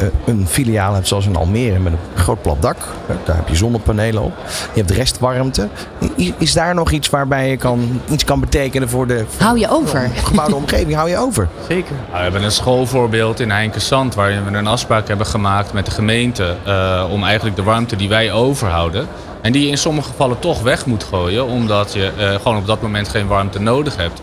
[0.00, 2.76] uh, een filiaal hebt zoals in Almere met een groot plat dak.
[3.24, 4.32] Daar heb je zonnepanelen op.
[4.74, 5.68] Je hebt restwarmte.
[6.14, 9.24] Is, is daar nog iets waarbij je kan, iets kan betekenen voor de...
[9.38, 10.10] Hou je over.
[10.24, 11.48] gebouwde omgeving, hou je over.
[11.68, 11.94] Zeker.
[11.94, 15.90] Nou, we hebben een schoolvoorbeeld in Heinkensand waarin we een afspraak hebben gemaakt met de
[15.90, 19.08] gemeente uh, om eigenlijk de warmte die wij overhouden.
[19.42, 22.66] En die je in sommige gevallen toch weg moet gooien, omdat je uh, gewoon op
[22.66, 24.20] dat moment geen warmte nodig hebt.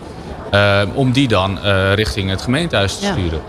[0.54, 1.58] Uh, om die dan
[1.94, 3.40] richting het gemeentehuis te sturen.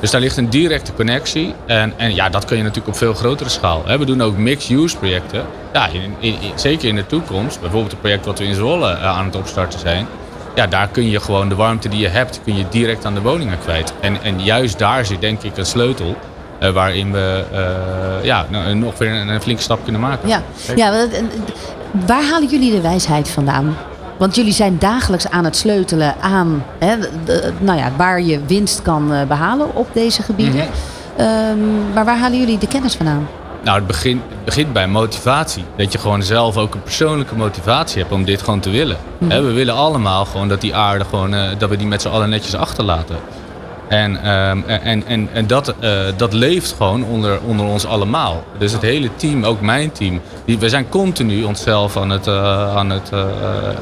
[0.00, 1.54] Dus daar ligt een directe connectie.
[1.66, 3.82] En, en ja, dat kun je natuurlijk op veel grotere schaal.
[3.98, 5.44] We doen ook mixed-use projecten.
[5.72, 7.60] Ja, in, in, zeker in de toekomst.
[7.60, 10.06] Bijvoorbeeld het project wat we in Zwolle aan het opstarten zijn.
[10.54, 13.20] Ja, daar kun je gewoon de warmte die je hebt, kun je direct aan de
[13.20, 13.92] woningen kwijt.
[14.00, 16.16] En, en juist daar zit denk ik een sleutel
[16.60, 20.28] uh, waarin we uh, ja, nog weer een, een flinke stap kunnen maken.
[20.28, 20.42] Ja,
[20.76, 21.06] ja
[22.06, 23.76] waar halen jullie de wijsheid vandaan?
[24.18, 28.82] Want jullie zijn dagelijks aan het sleutelen aan hè, de- nou ja, waar je winst
[28.82, 30.54] kan eh, behalen op deze gebieden.
[31.16, 31.20] Mhm.
[31.26, 33.28] Ehm, maar waar halen jullie de kennis vandaan?
[33.62, 35.64] Nou, het begint, het begint bij motivatie.
[35.76, 38.96] Dat je gewoon zelf ook een persoonlijke motivatie hebt om dit gewoon te willen.
[39.28, 42.08] Hè, we willen allemaal gewoon dat die aarde gewoon, eh, dat we die met z'n
[42.08, 43.16] allen netjes achterlaten.
[43.88, 48.44] En, ehm, en, en, en dat, eh, dat leeft gewoon onder, onder ons allemaal.
[48.58, 52.76] Dus het hele team, ook mijn team, die, we zijn continu onszelf aan het, eh,
[52.76, 53.24] aan het eh,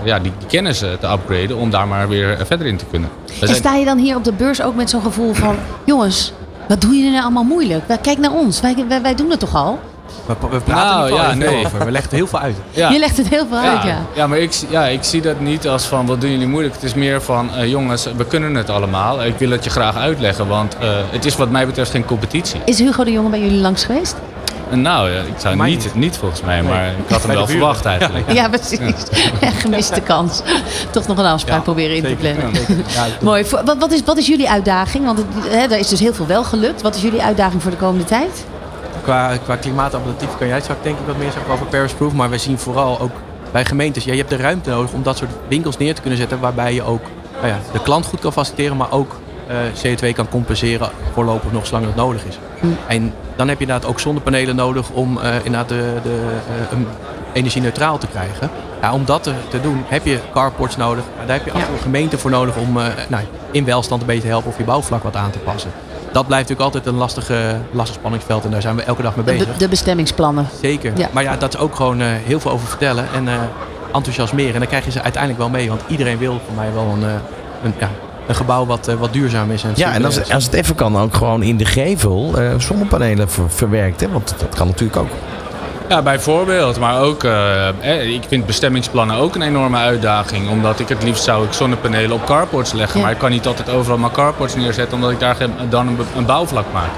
[0.05, 3.09] ja, die, kennis te upgraden om daar maar weer verder in te kunnen.
[3.27, 5.57] We En zijn- sta je dan hier op de beurs ook met zo'n gevoel van...
[5.85, 6.33] jongens,
[6.69, 7.83] wat doen jullie nou allemaal moeilijk?
[8.03, 9.79] Kijk naar ons, wij, wij, wij doen het toch al?
[10.27, 11.65] We, we praten Nou, er niet ja, ja, nee.
[11.67, 11.85] over.
[11.85, 12.57] We leggen er heel veel uit.
[12.71, 12.91] ja.
[12.91, 13.99] Je legt het heel veel uit, ja.
[14.15, 16.75] ja, maar ik, zie- ja, ik zie dat niet als van wat doen jullie moeilijk.
[16.75, 19.25] Het is meer van eh, jongens, we kunnen het allemaal.
[19.25, 22.61] Ik wil het je graag uitleggen, want eh, het is wat mij betreft geen competitie.
[22.65, 24.15] Is Hugo de Jonge bij jullie langs geweest?
[24.71, 26.17] En nou, ja, ik zou niet, niet.
[26.17, 28.33] volgens mij, maar ik had hem wel verwacht eigenlijk.
[28.33, 28.79] Ja, precies.
[29.63, 30.43] Gemiste kans.
[30.91, 32.51] Toch nog een afspraak Ja, proberen in te plannen.
[32.87, 33.45] Ja, Mooi.
[33.65, 35.05] Wat, wat, is, wat is jullie uitdaging?
[35.05, 36.83] Want het, hè, er is dus heel veel wel gelukt.
[36.83, 38.45] Wat is jullie uitdaging voor de komende tijd?
[39.05, 39.57] Qua, qua
[40.39, 42.13] kan jij straks denk ik wat meer zeggen over Paris Proof.
[42.13, 43.13] Maar we zien vooral ook
[43.53, 46.19] bij gemeentes, ja, je hebt de ruimte nodig om dat soort winkels neer te kunnen
[46.19, 46.41] zetten.
[46.41, 47.03] Waarbij je ook
[47.35, 51.67] nou ja, de klant goed kan faciliteren, maar ook eh, CO2 kan compenseren voorlopig nog
[51.67, 52.39] zolang het nodig is.
[52.87, 56.39] En dan heb je inderdaad ook zonnepanelen nodig om eh, inderdaad de, de,
[56.71, 56.87] eh, um,
[57.33, 58.51] energie-neutraal te krijgen.
[58.81, 61.05] Ja, om dat te, doen heb je carports nodig.
[61.27, 62.73] Daar heb je af en toe een gemeente voor nodig om
[63.09, 65.71] nou, in welstand een beetje te helpen of je bouwvlak wat aan te passen.
[66.15, 69.25] Dat blijft natuurlijk altijd een lastige, lastig spanningsveld en daar zijn we elke dag mee
[69.25, 69.57] bezig.
[69.57, 70.47] de bestemmingsplannen.
[70.63, 70.93] Zeker.
[70.97, 71.09] Ja.
[71.13, 73.35] Maar ja, dat is ook gewoon eh, heel veel over vertellen en eh,
[73.93, 74.53] enthousiasmeren.
[74.53, 75.69] En dan krijg je ze uiteindelijk wel mee.
[75.69, 77.15] Want iedereen wil voor mij wel een, eh,
[77.65, 77.89] een, ja,
[78.27, 79.63] een gebouw wat, eh, wat duurzaam is.
[79.65, 83.31] En Ja, en als, als het even kan, ook gewoon in de gevel eh, zonnepanelen
[83.31, 84.01] ver- verwerkt.
[84.01, 84.09] Hè?
[84.11, 85.09] Want dat kan natuurlijk ook.
[85.89, 86.79] Ja, bijvoorbeeld.
[86.79, 90.49] Maar ook, eh, ik vind bestemmingsplannen ook een enorme uitdaging.
[90.49, 92.97] Omdat ik het liefst zou ik zonnepanelen op carports leggen.
[92.97, 93.05] Ja.
[93.05, 95.37] Maar ik kan niet altijd overal mijn carports neerzetten, omdat ik daar
[95.69, 96.91] dan een, een bouwvlak maak.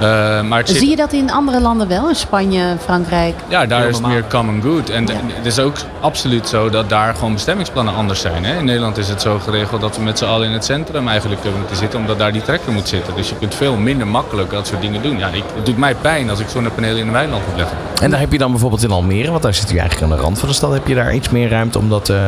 [0.00, 2.08] Eh, maar zit, Zie je dat in andere landen wel?
[2.08, 3.34] In Spanje, Frankrijk?
[3.48, 4.90] Ja, daar is meer common good.
[4.90, 5.12] En Ja.
[5.34, 8.44] het is ook absoluut zo dat daar gewoon bestemmingsplannen anders zijn.
[8.44, 8.58] Hè?
[8.58, 11.44] In Nederland is het zo geregeld dat we met z'n allen in het centrum eigenlijk
[11.44, 13.14] eh, moeten zitten, omdat daar die trekker moet zitten.
[13.16, 15.18] Dus je kunt veel minder makkelijk dat soort dingen doen.
[15.18, 17.76] Ja, ik, het doet mij pijn als ik zonnepanelen in een weiland moet leggen.
[18.02, 20.22] En daar heb je dan bijvoorbeeld in Almere, want daar zit u eigenlijk aan de
[20.24, 22.26] rand van de stad, heb je daar iets meer ruimte om dat eh, Het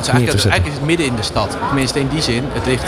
[0.00, 0.50] is eigenlijk, te zetten.
[0.50, 1.56] eigenlijk is het midden in de stad.
[1.66, 2.44] Tenminste in die zin.
[2.52, 2.84] Het ligt,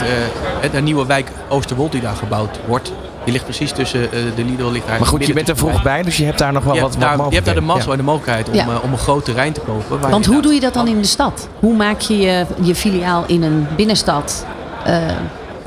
[0.61, 2.91] eh, de nieuwe wijk Oosterwold die daar gebouwd wordt.
[3.25, 6.01] Die ligt precies tussen eh, de Lidl ligt Maar goed, je bent er vroeg bij,
[6.03, 7.91] dus je hebt daar nog wel Je wat, wat daar, je hebt daar de mazzel
[7.91, 8.65] en de mogelijkheid om, Ja.
[8.67, 9.99] eh, om een groot terrein te kopen.
[9.99, 11.47] waar Want hoe doe je dat dan in de stad?
[11.59, 14.45] Hoe maak je je, je filiaal in een binnenstad
[14.85, 15.13] eh, Ja, we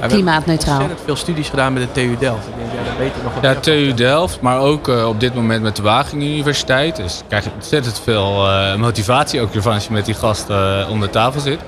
[0.05, 0.73] hebben klimaatneutraal?
[0.81, 2.47] ontzettend veel studies gedaan met de TU Delft.
[2.47, 3.61] Ik denk, ja, dat weet je nog Ja.
[3.61, 6.97] TU Delft, maar ook eh, op dit moment met de Wageningen Universiteit.
[6.97, 10.91] Dus krijg je ontzettend veel eh, motivatie ook ervan als je met die gasten eh,
[10.91, 11.59] om de tafel zit.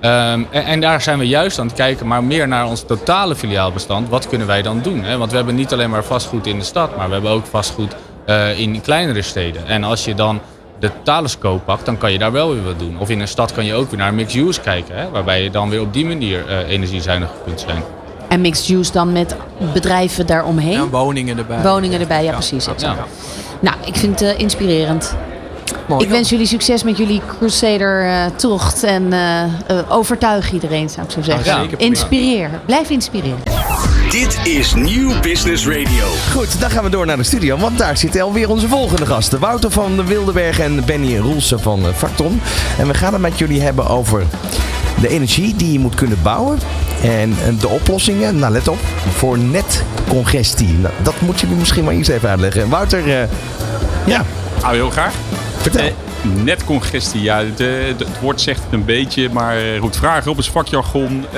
[0.00, 3.36] Ehm, en, en daar zijn we juist aan het kijken, maar meer naar ons totale
[3.36, 4.08] filiaalbestand.
[4.08, 5.04] Wat kunnen wij dan doen?
[5.04, 5.18] Hè?
[5.18, 7.94] Want we hebben niet alleen maar vastgoed in de stad, maar we hebben ook vastgoed
[8.24, 9.66] eh, in kleinere steden.
[9.66, 10.40] En als je dan
[10.78, 12.98] de totale scope pakt, dan kan je daar wel weer wat doen.
[12.98, 15.10] Of in een stad kan je ook weer naar mixed use kijken, hè?
[15.10, 17.82] waarbij je dan weer op die manier eh energiezuinig kunt zijn.
[18.28, 19.36] En mixed use dan met
[19.72, 20.72] bedrijven daaromheen?
[20.72, 21.62] Ja, woningen erbij.
[21.62, 22.68] Woningen erbij, ja, precies.
[22.78, 22.96] Ja.
[23.60, 25.16] Nou, ik vind het eh, inspirerend.
[25.88, 26.04] Mooi.
[26.04, 28.82] Ik wens jullie succes met jullie Crusader-tocht.
[28.82, 29.50] en eh, eh,
[29.88, 31.44] overtuig iedereen, zou ik zo zeggen.
[31.44, 31.86] Ja, zeker proberen.
[31.86, 32.50] Inspireer.
[32.66, 33.38] Blijf inspireren.
[34.10, 36.06] Dit is Nieuw Business Radio.
[36.32, 39.38] Goed, dan gaan we door naar de studio, want daar zitten alweer onze volgende gasten.
[39.40, 42.40] Wouter van de Wildenberg en Benny Roelsen van eh, Facton.
[42.78, 44.24] En we gaan het met jullie hebben over
[45.00, 46.58] de energie die je moet kunnen bouwen.
[47.02, 48.78] En eh, de oplossingen, nou let op,
[49.14, 50.72] voor netcongestie.
[50.72, 52.68] Nou, dat moet je me misschien maar iets even uitleggen.
[52.68, 53.28] Wouter, eh,
[54.06, 54.24] ja,
[54.62, 55.14] Nou, heel graag.
[55.58, 55.84] Vertel.
[55.84, 55.92] Eh,
[56.44, 60.38] netcongestie, ja, de, de- het woord zegt het een beetje, maar eh, goed, vragen op
[60.38, 61.24] is vakjargon.
[61.24, 61.32] Eh,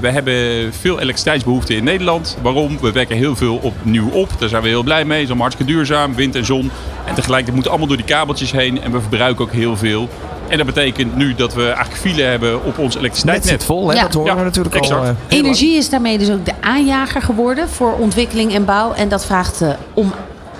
[0.00, 0.34] we hebben
[0.80, 2.36] veel elektriciteitsbehoeften in Nederland.
[2.42, 2.78] Waarom?
[2.80, 4.28] We wekken heel veel opnieuw op.
[4.38, 5.12] Daar zijn we heel blij mee.
[5.12, 6.70] Het is allemaal hartstikke duurzaam, wind en zon.
[7.06, 10.08] En tegelijkertijd moeten allemaal door die kabeltjes heen en we verbruiken ook heel veel.
[10.48, 13.60] En dat betekent nu dat we eigenlijk file hebben op ons Net elektriciteitsnet.
[13.60, 13.94] zit vol, hè?
[13.94, 14.02] Ja.
[14.02, 15.00] dat horen we Ja, natuurlijk exact.
[15.00, 15.06] al.
[15.28, 15.38] eh.
[15.38, 18.92] Energie is daarmee dus ook de aanjager geworden voor ontwikkeling en bouw.
[18.92, 20.12] En dat vraagt eh, om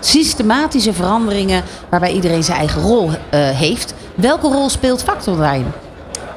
[0.06, 3.94] systematische veranderingen waarbij iedereen zijn eigen rol eh, heeft.
[4.14, 5.66] Welke rol speelt Factor daarin?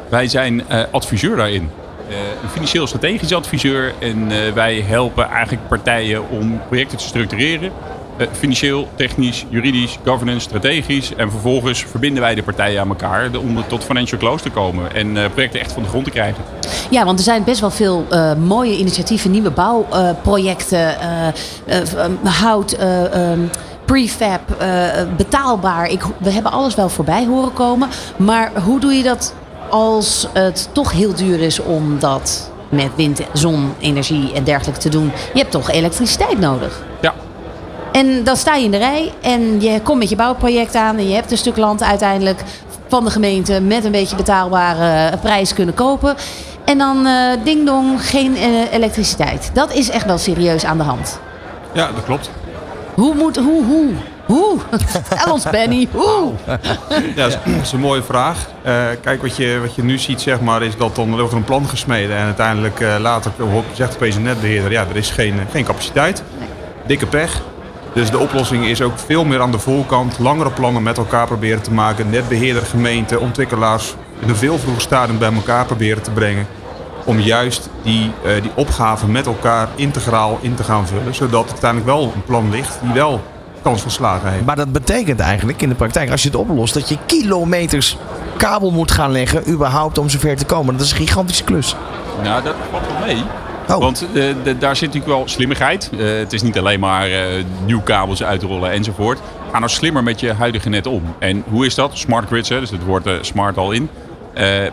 [0.09, 1.69] Wij zijn eh, adviseur daarin.
[2.09, 3.93] Eh, een financieel strategisch adviseur.
[3.99, 7.71] En wij helpen eigenlijk partijen om projecten te structureren.
[8.17, 11.15] Eh, financieel, technisch, juridisch, governance, strategisch.
[11.15, 14.93] En vervolgens verbinden wij de partijen aan elkaar om tot financial close te komen.
[14.93, 16.43] En eh, projecten echt van de grond te krijgen.
[16.89, 21.27] Ja, want er zijn best wel veel eh, mooie initiatieven, nieuwe bouwprojecten, eh,
[21.65, 23.39] eh, eh, hout, eh, ehm,
[23.85, 24.41] prefab,
[25.17, 25.89] betaalbaar.
[25.89, 27.89] Ik, we hebben alles wel voorbij horen komen.
[28.17, 29.33] Maar hoe doe je dat
[29.69, 35.11] als het toch heel duur is om dat met wind, zonenergie en dergelijke te doen,
[35.33, 36.81] je hebt toch elektriciteit nodig.
[37.95, 41.07] En dan sta je in de rij en je komt met je bouwproject aan en
[41.07, 42.39] je hebt een stuk land uiteindelijk
[42.87, 46.15] van de gemeente met een beetje betaalbare prijs kunnen kopen.
[46.65, 49.49] En dan uh, ding dong, geen uh, elektriciteit.
[49.53, 51.19] Dat is echt wel serieus aan de hand.
[51.73, 52.29] Ja, dat klopt.
[52.93, 53.93] Hoe moet, hoe, hoe?
[54.25, 54.59] Hoe?
[54.85, 55.87] Vertel ons, Benny.
[55.91, 56.31] Hoe?
[57.15, 58.49] Ja, dat is, een mooie vraag.
[58.65, 61.37] Uh, kijk, wat je, wat je nu ziet, zeg maar, is dat dan wordt er
[61.37, 62.17] een plan gesmeden.
[62.17, 63.31] En uiteindelijk uh, later
[63.73, 66.23] zegt een netbeheerder, ja, er is geen, geen capaciteit.
[66.39, 66.47] Nee.
[66.85, 67.41] Dikke pech.
[67.95, 70.19] Dus de oplossing is ook veel meer aan de voorkant.
[70.19, 72.09] Langere plannen met elkaar proberen te maken.
[72.09, 76.47] Netbeheerder, gemeente, ontwikkelaars in een veel vroeger stadium bij elkaar proberen te brengen.
[77.05, 81.15] Om juist die, uh, die opgaven met elkaar integraal in te gaan vullen.
[81.15, 83.21] Zodat uiteindelijk wel een plan ligt die wel
[83.61, 84.45] kans van slagen heeft.
[84.45, 87.97] Maar dat betekent eigenlijk in de praktijk, als je het oplost, dat je kilometers
[88.37, 89.49] kabel moet gaan leggen.
[89.49, 90.77] überhaupt om zover te komen.
[90.77, 91.75] Dat is een gigantische klus.
[92.23, 93.23] Nou, dat valt wel mee.
[93.69, 93.77] Oh.
[93.77, 95.89] Want de, daar zit natuurlijk wel slimmigheid.
[95.93, 97.17] Uh, het is niet alleen maar uh,
[97.65, 99.19] nieuw kabels uitrollen enzovoort.
[99.51, 101.03] Ga nou slimmer met je huidige net om.
[101.19, 101.97] En hoe is dat?
[101.97, 102.59] Smart grids, hè?
[102.59, 103.89] dus het woord smart al in.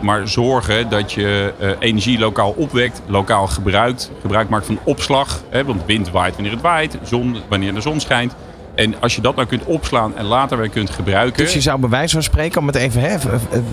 [0.01, 4.11] maar zorgen dat je energie lokaal opwekt, lokaal gebruikt.
[4.21, 5.41] Gebruik maakt van opslag.
[5.49, 5.65] Hè?
[5.65, 8.35] Want wind waait wanneer het waait, zon wanneer de zon schijnt.
[8.75, 11.43] En als je dat nou kunt opslaan en later weer kunt gebruiken.
[11.43, 13.17] Dus je zou bij wijze van spreken, om het even hè,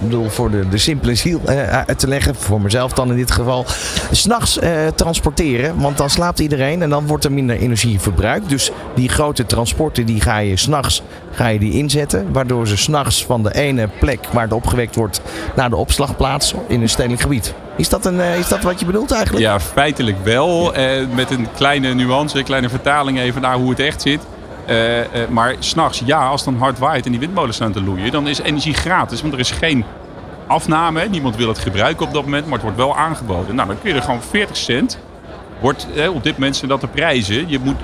[0.03, 3.65] bedoel, voor de, de simpele ziel uh, te leggen, voor mezelf dan in dit geval,
[4.11, 5.81] s'nachts uh, transporteren.
[5.81, 8.49] Want dan slaapt iedereen en dan wordt er minder energie verbruikt.
[8.49, 12.33] Dus die grote transporten die ga je s'nachts ga je die inzetten.
[12.33, 15.21] Waardoor ze s'nachts van de ene plek waar het opgewekt wordt
[15.57, 17.55] naar de opslagplaats in een stedelijk gebied.
[17.77, 19.45] Is dat, een, is dat wat je bedoelt eigenlijk?
[19.45, 20.73] Ja, feitelijk wel.
[21.15, 24.21] met een kleine nuance, een kleine vertaling even naar hoe het echt zit.
[24.71, 27.83] Uh, uh, maar s'nachts, ja, als het dan hard waait en die windmolens staan te
[27.83, 29.21] loeien, dan is energie gratis.
[29.21, 29.85] Want er is geen
[30.47, 31.09] afname.
[31.09, 33.55] Niemand wil het gebruiken op dat moment, maar het wordt wel aangeboden.
[33.55, 34.99] Nou, dan kun je er gewoon 40 cent.
[35.61, 37.49] Wordt, eh, op dit moment zijn dat de prijzen.
[37.49, 37.77] Je moet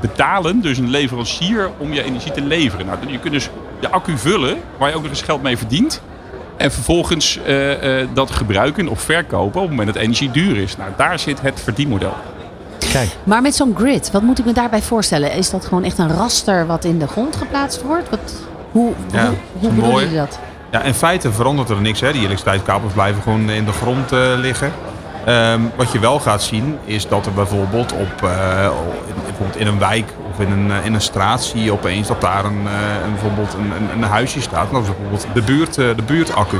[0.00, 2.86] betalen, dus een leverancier, om je energie te leveren.
[2.86, 3.48] Nou, je kunt dus
[3.80, 6.02] de accu vullen, waar je ook nog eens geld mee verdient.
[6.56, 7.38] En vervolgens
[8.12, 10.76] dat gebruiken of verkopen op het moment dat energie duur is.
[10.76, 12.14] Nou, daar zit het verdienmodel.
[12.94, 13.16] Kijk.
[13.24, 15.32] Maar met zo'n grid, wat moet ik me daarbij voorstellen?
[15.32, 18.10] Is dat gewoon echt een raster wat in de grond geplaatst wordt?
[18.10, 18.34] Wat,
[18.70, 20.38] hoe ja, hoe, hoe bedoel je dat?
[20.70, 22.00] Ja, in feite verandert er niks.
[22.00, 22.12] Hè.
[22.12, 24.72] Die elektriciteitskabels blijven gewoon in de grond uh, liggen.
[25.28, 28.70] Um, wat je wel gaat zien is dat er bijvoorbeeld op uh,
[29.24, 32.44] bijvoorbeeld in een wijk of in een, in een straat zie je opeens dat daar
[32.44, 32.66] een,
[33.04, 34.70] een bijvoorbeeld een, een, een, huisje staat.
[34.70, 36.58] Dat is bijvoorbeeld de, buurt, de buurtaccu.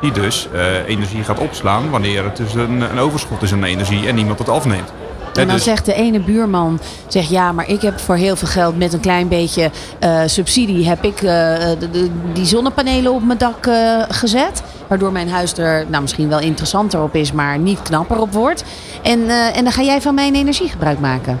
[0.00, 4.08] Die dus uh, energie gaat opslaan wanneer het dus een, een overschot is aan energie
[4.08, 4.92] en niemand het afneemt.
[5.36, 8.78] En dan zegt de ene buurman, zegt ja, maar ik heb voor heel veel geld
[8.78, 9.70] met een klein beetje
[10.00, 11.30] uh, subsidie heb ik uh,
[11.78, 14.62] de, de, die zonnepanelen op mijn dak uh, gezet.
[14.86, 18.64] Waardoor mijn huis er nou, misschien wel interessanter op is, maar niet knapper op wordt.
[19.02, 21.38] En, en dan ga jij van mijn energie gebruik maken.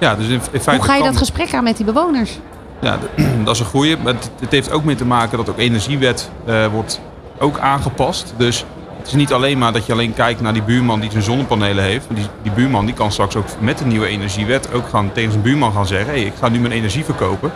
[0.00, 2.38] Ja, dus in, in feite Hoe ga je dat gesprek aan met die bewoners?
[2.80, 2.98] Ja,
[3.44, 3.96] dat is een goeie.
[4.04, 6.30] Het, het heeft ook mee te maken dat ook energiewet
[6.72, 7.00] wordt
[7.38, 8.34] ook aangepast.
[8.36, 8.64] Dus
[9.00, 11.84] het is niet alleen maar dat je alleen kijkt naar die buurman die zijn zonnepanelen
[11.84, 12.06] heeft.
[12.14, 15.42] Die, die buurman die kan straks ook met de nieuwe energiewet ook gaan tegen zijn
[15.42, 17.52] buurman gaan zeggen: hey, ik ga nu mijn energie verkopen.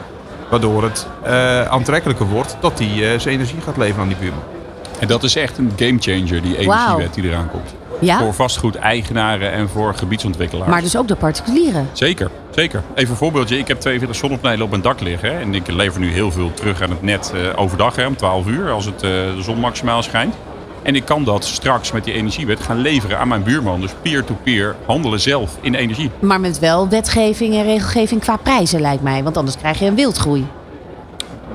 [0.50, 4.42] Waardoor het uh, aantrekkelijker wordt dat hij uh, zijn energie gaat leveren aan die buurman.
[5.00, 7.14] En dat is echt een gamechanger, die energiewet wow.
[7.14, 7.74] die eraan komt.
[8.00, 8.18] Ja?
[8.18, 10.70] Voor vastgoedeigenaren en voor gebiedsontwikkelaars.
[10.70, 11.88] Maar dus ook de particulieren?
[11.92, 12.82] Zeker, zeker.
[12.94, 13.58] Even een voorbeeldje.
[13.58, 15.30] Ik heb 42 zonnepanelen op mijn dak liggen.
[15.30, 18.16] Hè, en ik lever nu heel veel terug aan het net uh, overdag, hè, om
[18.16, 20.34] 12 uur, als het, de zon maximaal schijnt.
[20.84, 23.80] En ik kan dat straks met die energiewet gaan leveren aan mijn buurman.
[23.80, 26.10] Dus peer-to-peer -peer handelen zelf in energie.
[26.18, 29.22] Maar met wel wetgeving en regelgeving qua prijzen lijkt mij.
[29.22, 30.46] Want anders krijg je een wildgroei.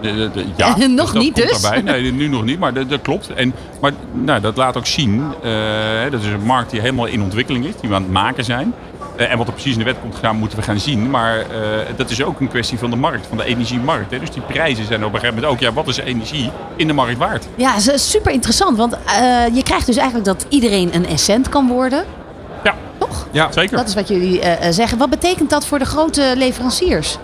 [0.02, 1.62] De, de, de, ja, nog dus niet dus?
[1.62, 1.82] Daarbij.
[1.82, 3.34] Nee, nu nog niet, maar dat, klopt.
[3.34, 7.22] En, maar nou, dat laat ook zien, uh, dat is een markt die helemaal in
[7.22, 8.74] ontwikkeling is, die we aan het maken zijn.
[9.20, 11.10] Uh, en wat er precies in de wet komt te gaan, moeten we gaan zien.
[11.10, 11.46] Maar uh,
[11.96, 14.12] dat is ook een kwestie van de markt, van de energiemarkt.
[14.12, 14.20] Hè.
[14.20, 16.94] Dus die prijzen zijn op een gegeven moment ook, ja, wat is energie in de
[16.94, 17.48] markt waard?
[17.56, 18.98] Ja, dat is super interessant, want
[19.54, 22.06] je krijgt dus eigenlijk dat iedereen een essent kan worden.
[22.64, 22.76] Ja.
[22.98, 23.28] Toch?
[23.32, 23.78] Ja, zeker.
[23.78, 24.98] Dat is wat jullie zeggen.
[24.98, 27.18] Wat betekent dat voor de grote leveranciers?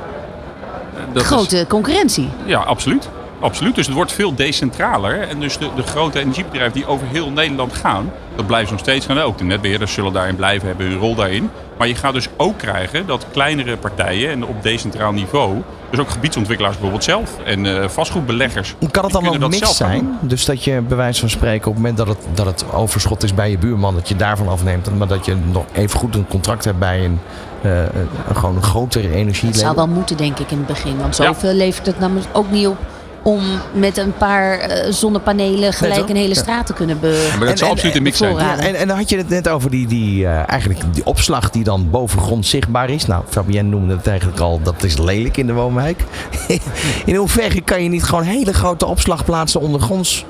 [1.14, 2.30] Dat grote is, concurrentie.
[2.46, 3.10] Ja, absoluut.
[3.40, 3.76] Absoluut.
[3.76, 5.20] Dus het wordt veel decentraler.
[5.20, 9.06] En dus de, de grote energiebedrijven die over heel Nederland gaan, dat blijven nog steeds
[9.06, 9.20] gaan.
[9.20, 11.50] Ook de netbeheerders zullen daarin blijven, hebben hun rol daarin.
[11.78, 16.10] Maar je gaat dus ook krijgen dat kleinere partijen en op decentraal niveau, dus ook
[16.10, 18.76] gebiedsontwikkelaars bijvoorbeeld zelf en uh, vastgoedbeleggers.
[18.92, 20.18] Kan het dan wel mix zijn?
[20.22, 23.24] Dus dat je bij wijze van spreken op het moment dat het, dat het overschot
[23.24, 26.28] is bij je buurman, dat je daarvan afneemt, maar dat je nog even goed een
[26.28, 27.20] contract hebt bij een,
[27.66, 29.50] uh, een gewoon een grotere energie.
[29.50, 31.56] Dat zou wel moeten denk ik in het begin, want zoveel ja.
[31.56, 32.78] levert het namelijk ook niet op
[33.26, 33.42] om
[33.74, 37.72] met een paar eh, zonnepanelen gelijk een hele straat te kunnen be Maar dat zou
[37.72, 38.36] absoluut een mix zijn.
[38.36, 41.50] Ja, en, en dan had je het net over die, die, eh, eigenlijk die opslag
[41.50, 43.06] die dan bovengrond zichtbaar is.
[43.06, 46.04] Nou, Fabienne noemde het eigenlijk al, dat is lelijk in de woonwijk.
[47.06, 50.26] in hoeverre kan je niet gewoon hele grote opslagplaatsen ondergronds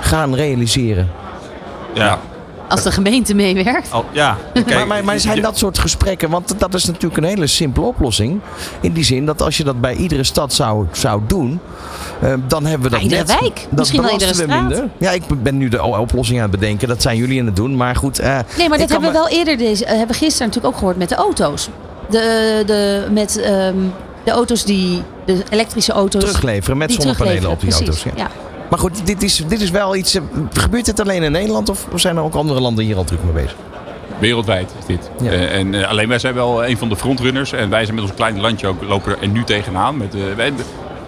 [0.00, 1.10] gaan realiseren?
[1.94, 2.18] Ja.
[2.68, 3.90] Als de gemeente meewerkt.
[3.92, 4.36] Al, ja.
[4.52, 7.86] Kijk, maar, maar, maar zijn dat soort gesprekken, want dat is natuurlijk een hele simpele
[7.86, 8.40] oplossing.
[8.80, 11.60] In die zin dat als je dat bij iedere stad zou, zou doen,
[12.20, 13.40] eh, dan hebben we dat iedere net.
[13.40, 13.54] wijk.
[13.70, 14.60] Dat Misschien wel iedere we straat.
[14.60, 14.88] minder.
[14.98, 16.88] Ja, ik ben nu de oplossing aan het bedenken.
[16.88, 17.76] Dat zijn jullie aan het doen.
[17.76, 18.18] Maar goed.
[18.18, 20.78] eh, Nee, maar dat hebben we wel eerder deze, eh, hebben we gisteren natuurlijk ook
[20.78, 21.68] gehoord met de auto's.
[22.10, 23.74] De, de, met ehm,
[24.24, 26.24] de auto's die, de elektrische auto's.
[26.24, 28.04] Terugleveren met zonnepanelen op die auto's.
[28.16, 28.28] Ja.
[28.70, 30.14] Maar goed, dit is, dit is wel iets.
[30.14, 33.24] eh, Gebeurt dit alleen in Nederland of zijn er ook andere landen hier al druk
[33.24, 33.56] mee bezig?
[34.18, 35.10] Wereldwijd is dit.
[35.22, 35.30] Ja.
[35.30, 37.52] Eh, en eh, alleen wij zijn wel een van de frontrunners.
[37.52, 39.96] En wij zijn met ons kleine landje ook lopen er nu tegenaan.
[39.96, 40.52] Met, wij,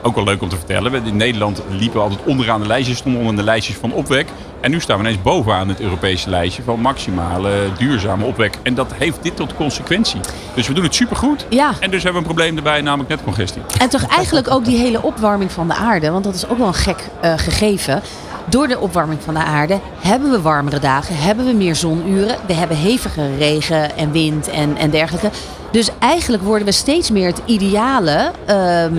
[0.03, 1.05] ook wel leuk om te vertellen.
[1.05, 4.29] In Nederland liepen we altijd onderaan de lijstjes, stonden onder de lijstjes van opwek.
[4.61, 8.55] En nu staan we ineens bovenaan het Europese lijstje van maximale duurzame opwek.
[8.63, 10.21] En dat heeft dit tot consequentie.
[10.55, 11.47] Dus we doen het supergoed.
[11.49, 11.73] Ja.
[11.81, 13.63] En dus hebben we een probleem erbij, namelijk netcongestie.
[13.79, 16.11] En toch eigenlijk ook die hele opwarming van de aarde.
[16.11, 18.03] Want dat is ook wel een gek eh, gegeven.
[18.51, 22.53] Door de opwarming van de aarde hebben we warmere dagen, hebben we meer zonuren, we
[22.53, 25.31] hebben hevige regen en wind en, en dergelijke.
[25.73, 28.95] Dus eigenlijk worden we steeds meer het ideale, ehm,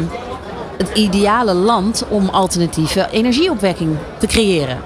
[0.88, 4.78] het ideale land om alternatieve energieopwekking te creëren.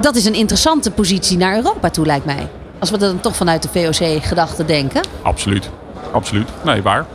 [0.00, 2.48] Dat is een interessante positie naar Europa toe, lijkt mij.
[2.78, 5.02] Als we dan toch vanuit de VOC-gedachte denken.
[5.22, 5.70] Absoluut.
[6.12, 6.48] Absoluut.
[6.64, 7.06] Nee, waar.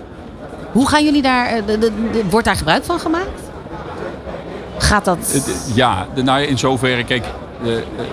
[0.71, 3.41] Hoe gaan jullie daar, eh, de- de- de- wordt daar gebruik van gemaakt?
[4.77, 5.17] Gaat dat...
[5.73, 7.33] Ja, de- nou, in zoverre, kijk, eh, eh,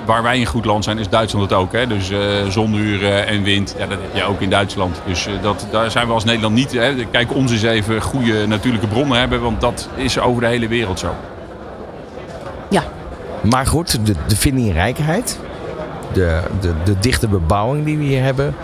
[0.04, 1.72] waar wij een goed land zijn, is Duitsland het ook.
[1.72, 1.86] Hè?
[1.86, 5.00] Dus eh zonuren en wind, ja, dat heb je ook in Duitsland.
[5.06, 6.72] Dus eh, dat, daar zijn we als Nederland niet.
[6.72, 6.94] Hè?
[7.10, 10.98] Kijk, ons eens even goede natuurlijke bronnen hebben, want dat is over de hele wereld
[10.98, 11.14] zo.
[12.70, 12.82] Ja,
[13.42, 15.38] Maar goed, de, de vindingrijkheid,
[16.12, 18.54] de, de, de dichte bebouwing die we hier hebben,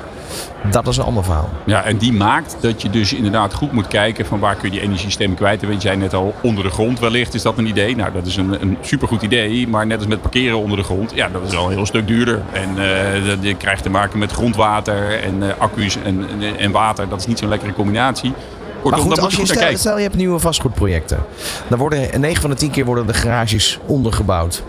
[0.71, 1.49] dat is een ander verhaal.
[1.67, 4.79] Ja, en die maakt dat je dus inderdaad goed moet kijken van waar kun je
[4.81, 5.67] die energiestem kwijt.
[5.67, 7.97] Weet jij net al, onder de grond wellicht is dat een idee.
[7.97, 9.69] Nou, dat is een, een supergoed idee.
[9.69, 12.07] Maar net als met parkeren onder de grond, ja, dat is wel een heel stuk
[12.07, 12.43] duurder.
[12.53, 12.75] En
[13.27, 17.09] dat- je krijgt te maken met grondwater en eh, accu's en, en, en water.
[17.09, 18.33] Dat is niet zo'n lekkere combinatie.
[18.83, 21.19] Kortom, Maar goed, als je je stel, je hebt nieuwe vastgoedprojecten.
[21.69, 24.63] Dan worden 9 van de 10 keer worden de garages ondergebouwd.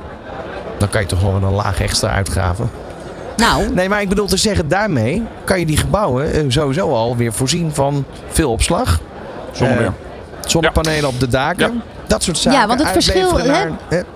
[0.77, 2.69] Dan kan je toch wel een laag extra uitgraven.
[3.41, 7.17] Nou, Nee, maar ik bedoel te zeggen, daarmee kan je die gebouwen eh, sowieso al
[7.17, 8.99] weer voorzien van veel opslag.
[9.59, 9.87] Eh,
[10.45, 11.81] zonnepanelen op de daken.
[12.11, 12.59] Dat soort zaken.
[12.59, 13.65] Ja, want het verschil, hè?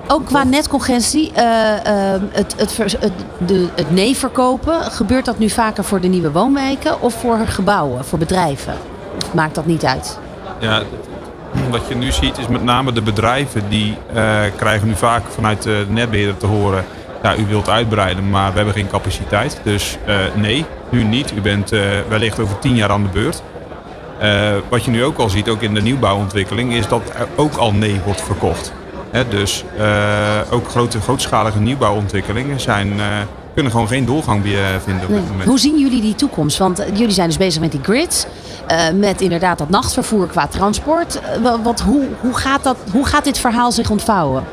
[0.08, 5.50] ook qua netcongestie, eh, eh, het, het, het, de, het nee verkopen, gebeurt dat nu
[5.50, 8.74] vaker voor de nieuwe woonwijken of voor gebouwen, voor bedrijven?
[9.26, 10.20] Of maakt dat niet uit?
[10.60, 10.82] Ja,
[11.70, 15.64] wat je nu ziet is met name de bedrijven die eh, krijgen nu vaak vanuit
[15.64, 16.86] de netbeheerder te horen.
[17.26, 19.60] Ja, u wilt uitbreiden, maar we hebben geen capaciteit.
[19.64, 21.34] Dus eh, nee, nu niet.
[21.36, 23.42] U bent eh, wellicht over tien jaar aan de beurt.
[24.20, 27.56] Eh, wat je nu ook al ziet, ook in de nieuwbouwontwikkeling, is dat er ook
[27.56, 28.74] al nee wordt verkocht.
[29.12, 29.64] Hè, dus
[30.52, 32.94] ook grote, grootschalige nieuwbouwontwikkelingen zijn,
[33.54, 35.50] kunnen gewoon geen doorgang meer vinden op dit moment.
[35.50, 36.58] Hoe zien jullie die toekomst?
[36.58, 38.26] Want jullie zijn dus bezig met die grids,
[38.94, 41.20] met inderdaad dat nachtvervoer qua transport.
[41.42, 44.44] Wa- wat, hoe, hoe, gaat dat, hoe gaat dit verhaal zich ontvouwen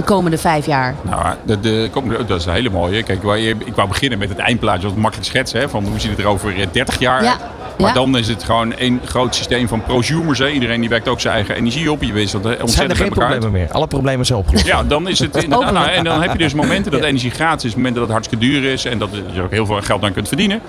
[0.00, 0.94] de komende vijf jaar?
[1.02, 1.90] Nou, de, de,
[2.26, 3.02] dat is een hele mooie.
[3.02, 5.60] Kijk, waar je, ik wou beginnen met het eindplaatje, wat makkelijk schetsen.
[5.60, 7.36] Hè, van hoe ziet het er over eh, 30 jaar Ja.
[7.78, 7.94] Maar ja.
[7.94, 10.38] dan is het gewoon één groot systeem van prosumers.
[10.38, 10.48] Hè.
[10.48, 12.02] Iedereen die werkt ook zijn eigen energie op.
[12.02, 13.72] Je weet dat ontzettend Zijn er geen problemen meer?
[13.72, 14.66] Alle problemen zijn opgelost.
[14.66, 15.72] Ja, dan is het inderdaad.
[15.72, 18.44] Nou, en dan heb je dus momenten dat energie gratis is, momenten dat het hartstikke
[18.44, 20.60] duur is en dat je ook heel veel geld aan kunt verdienen.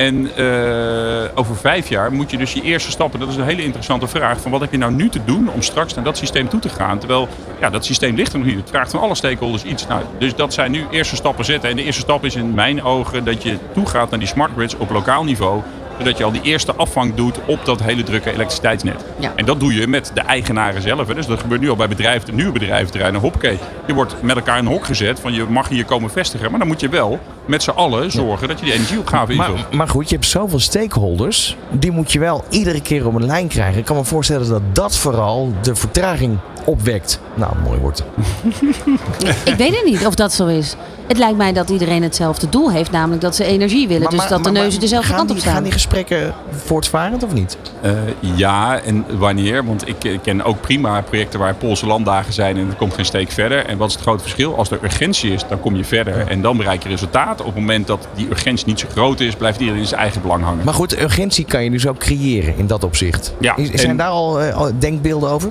[0.00, 3.62] En eh, over vijf jaar moet je dus je eerste stappen, dat is een hele
[3.62, 6.48] interessante vraag, van wat heb je nou nu te doen om straks naar dat systeem
[6.48, 6.98] toe te gaan?
[6.98, 7.28] Terwijl,
[7.60, 8.56] ja, dat systeem ligt er nog niet.
[8.56, 9.86] Het vraagt van alle stakeholders iets.
[9.86, 11.70] Nou, dus dat zijn nu eerste stappen zetten.
[11.70, 14.76] En de eerste stap is in mijn ogen dat je toegaat naar die smart grids
[14.76, 15.62] op lokaal niveau
[16.00, 19.04] zodat je al die eerste afvang doet op dat hele drukke elektriciteitsnet.
[19.18, 19.32] Ja.
[19.36, 21.08] En dat doe je met de eigenaren zelf.
[21.08, 21.14] hè.
[21.14, 23.20] Dus dat gebeurt nu al bij bedrijven, nieuwe bedrijventerreinen.
[23.20, 26.50] Hoppakee, je wordt met elkaar in een hok gezet van je mag hier komen vestigen.
[26.50, 29.56] Maar dan moet je wel met z'n allen zorgen dat je die energieopgave invult.
[29.56, 31.56] Maar, maar goed, je hebt zoveel stakeholders.
[31.70, 33.78] Die moet je wel iedere keer op een lijn krijgen.
[33.78, 37.20] Ik kan me voorstellen dat dat vooral de vertraging opwekt.
[37.34, 38.04] Nou, mooi wordt.
[39.44, 40.76] Ik weet het niet of dat zo is.
[41.10, 44.02] Het lijkt mij dat iedereen hetzelfde doel heeft, namelijk dat ze energie willen.
[44.02, 45.54] Maar- dus maar- dat de neuzen dezelfde gaan kant op die- staan.
[45.54, 47.56] Gaan die gesprekken voortvarend of niet?
[47.82, 47.90] Eh,
[48.20, 49.64] ja, en wanneer?
[49.64, 53.30] Want ik ken ook prima projecten waar Poolse landdagen zijn en er komt geen steek
[53.30, 53.66] verder.
[53.66, 54.56] En wat is het grote verschil?
[54.56, 57.40] Als er urgentie is, dan kom je verder en dan bereik je resultaat.
[57.40, 60.22] Op het moment dat die urgentie niet zo groot is, blijft iedereen in zijn eigen
[60.22, 60.64] belang hangen.
[60.64, 63.34] Maar goed, urgentie kan je dus ook creëren in dat opzicht.
[63.40, 65.50] Ja, Zijn en- daar al, eh, al denkbeelden over?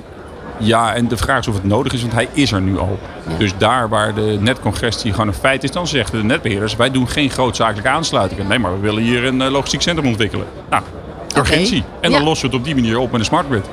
[0.62, 2.98] Ja, en de vraag is of het nodig is, want hij is er nu al.
[3.38, 7.08] Dus daar waar de netcongestie gewoon een feit is, dan zeggen de netbeheerders: wij doen
[7.08, 8.46] geen grootzakelijke aansluitingen.
[8.46, 10.46] Nee, maar we willen hier een eh, logistiek centrum ontwikkelen.
[10.70, 10.82] Nou,
[11.36, 11.84] urgentie.
[12.00, 12.26] En dan Ja.
[12.26, 13.66] lossen we het op die manier op met een smart grid.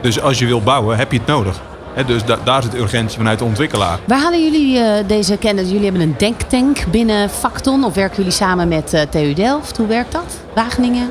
[0.00, 1.60] Dus als je wil bouwen, heb je het nodig.
[1.94, 3.98] Hè, dus da- daar zit urgentie vanuit de ontwikkelaar.
[4.04, 5.68] Waar halen jullie eh, deze kennis?
[5.68, 7.84] Jullie hebben een denktank binnen Facton.
[7.84, 9.76] Of werken jullie samen met eh, TU Delft?
[9.76, 10.36] Hoe werkt dat?
[10.54, 11.08] Wageningen?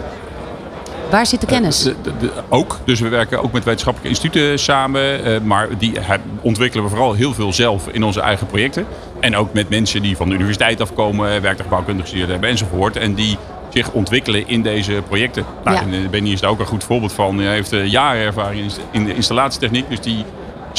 [1.09, 1.83] Waar zit de kennis?
[1.83, 2.79] De- de- de- ook.
[2.85, 5.23] Dus we werken ook met wetenschappelijke instituten samen.
[5.23, 8.85] eh, maar die he- ontwikkelen we vooral heel veel zelf in onze eigen projecten.
[9.19, 12.95] En ook met mensen die van de universiteit afkomen, werktuigbouwkundig gestudeerd hebben enzovoort.
[12.97, 13.37] En die
[13.69, 15.45] zich ontwikkelen in deze projecten.
[15.63, 15.97] Nou, Ja.
[15.97, 17.37] eh, Benny is daar ook een goed voorbeeld van.
[17.39, 19.89] Hij heeft eh, jaren ervaring in- in de installatietechniek.
[19.89, 20.25] Dus die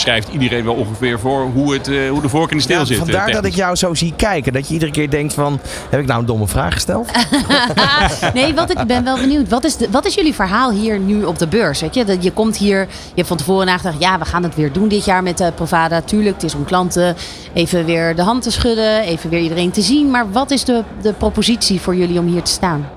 [0.01, 2.85] schrijft iedereen wel ongeveer voor hoe, het, eh, hoe de vork in de steel Ja,
[2.85, 2.97] zit.
[2.97, 4.53] eh, vandaar dat ik jou zo zie kijken.
[4.53, 7.11] Dat je iedere keer denkt van, heb ik nou een domme vraag gesteld?
[8.35, 9.49] nee, wat ik ben wel benieuwd.
[9.49, 11.81] Wat is, de, wat is jullie verhaal hier nu op de beurs?
[11.81, 12.05] Weet je?
[12.05, 14.89] Dat je komt hier, je hebt van tevoren nagedacht, ja, we gaan het weer doen
[14.89, 16.01] dit jaar met uh, Provada.
[16.01, 17.17] Tuurlijk, het is om klanten
[17.53, 20.11] even weer de hand te schudden, even weer iedereen te zien.
[20.11, 22.89] Maar wat is de, de propositie voor jullie om hier te staan?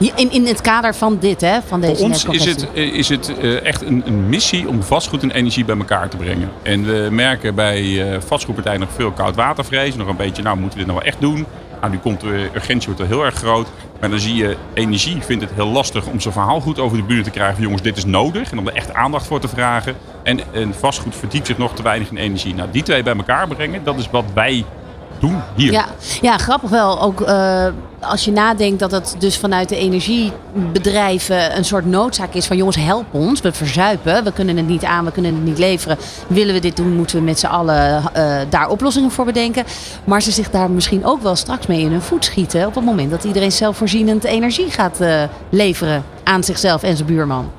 [0.00, 1.58] In, in het kader van dit, hè?
[1.66, 4.82] Van deze Voor ons is het, eh, is het eh, echt een, een missie om
[4.82, 6.50] vastgoed en energie bij elkaar te brengen.
[6.62, 9.96] En we merken bij eh vastgoedpartijen nog veel koudwatervrees.
[9.96, 11.46] Nog een beetje, nou moeten we dit nou wel echt doen?
[11.80, 13.68] Nou, nu komt de urgentie wordt wel heel erg groot.
[14.00, 17.02] Maar dan zie je, energie vindt het heel lastig om zijn verhaal goed over de
[17.02, 17.54] bühne te krijgen.
[17.54, 18.52] Van, jongens, dit is nodig.
[18.52, 19.94] En om er echt aandacht voor te vragen.
[20.22, 22.54] En, en vastgoed verdiept zich nog te weinig in energie.
[22.54, 24.64] Nou, die twee bij elkaar brengen, dat is wat wij
[25.18, 25.72] doen hier.
[25.72, 25.86] Ja,
[26.20, 27.00] ja, grappig wel.
[27.00, 27.66] Ook eh,
[28.00, 32.76] als je nadenkt dat het dus vanuit de energiebedrijven een soort noodzaak is van jongens,
[32.76, 33.40] help ons.
[33.40, 35.98] We verzuipen, we kunnen het niet aan, we kunnen het niet leveren.
[36.26, 39.64] Willen we dit doen, moeten we met z'n allen eh, daar oplossingen voor bedenken.
[40.04, 42.84] Maar ze zich daar misschien ook wel straks mee in hun voet schieten op het
[42.84, 47.50] moment dat iedereen zelfvoorzienend energie gaat eh, leveren aan zichzelf en zijn buurman.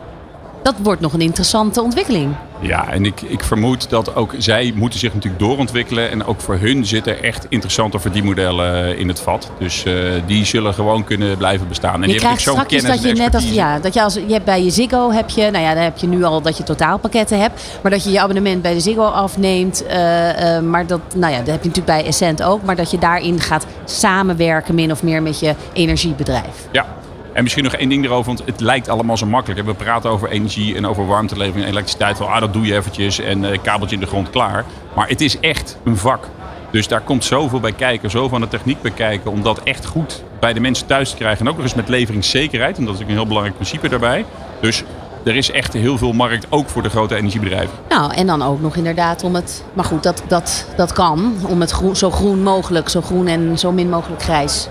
[0.63, 2.35] Dat wordt nog een interessante ontwikkeling.
[2.59, 6.11] Ja, en ik, ik vermoed dat ook zij moeten zich natuurlijk doorontwikkelen.
[6.11, 9.51] En ook voor hun zitten echt interessante verdienmodellen in het vat.
[9.59, 9.93] Dus eh,
[10.25, 11.93] die zullen gewoon kunnen blijven bestaan.
[11.93, 14.13] En je die krijgt zo'n straks dat kennis je net als ja, dat je als
[14.13, 16.57] je hebt bij je Ziggo heb je, nou ja, dan heb je nu al dat
[16.57, 20.87] je totaalpakketten hebt, maar dat je je abonnement bij de Ziggo afneemt, eh, eh, maar
[20.87, 23.65] dat, nou ja, dat heb je natuurlijk bij Essent ook, maar dat je daarin gaat
[23.85, 26.67] samenwerken min of meer met je energiebedrijf.
[26.71, 26.85] Ja.
[27.33, 29.65] En misschien nog één ding erover, want het lijkt allemaal zo makkelijk.
[29.65, 32.19] We praten over energie en over warmtelevering en elektriciteit.
[32.19, 34.65] Wel, ah, dat doe je eventjes en eh, kabeltje in de grond, klaar.
[34.95, 36.27] Maar het is echt een vak.
[36.71, 39.31] Dus daar komt zoveel bij kijken, zoveel aan de techniek bij kijken.
[39.31, 41.39] Om dat echt goed bij de mensen thuis te krijgen.
[41.39, 42.77] En ook nog eens met leveringszekerheid.
[42.77, 44.25] En dat is ook een heel belangrijk principe daarbij.
[44.61, 44.83] Dus
[45.23, 47.77] er is echt heel veel markt, ook voor de grote energiebedrijven.
[47.89, 51.61] Nou, en dan ook nog inderdaad om het, maar goed, dat, dat, dat kan, om
[51.61, 54.67] het groen, zo groen mogelijk, zo groen en zo min mogelijk grijs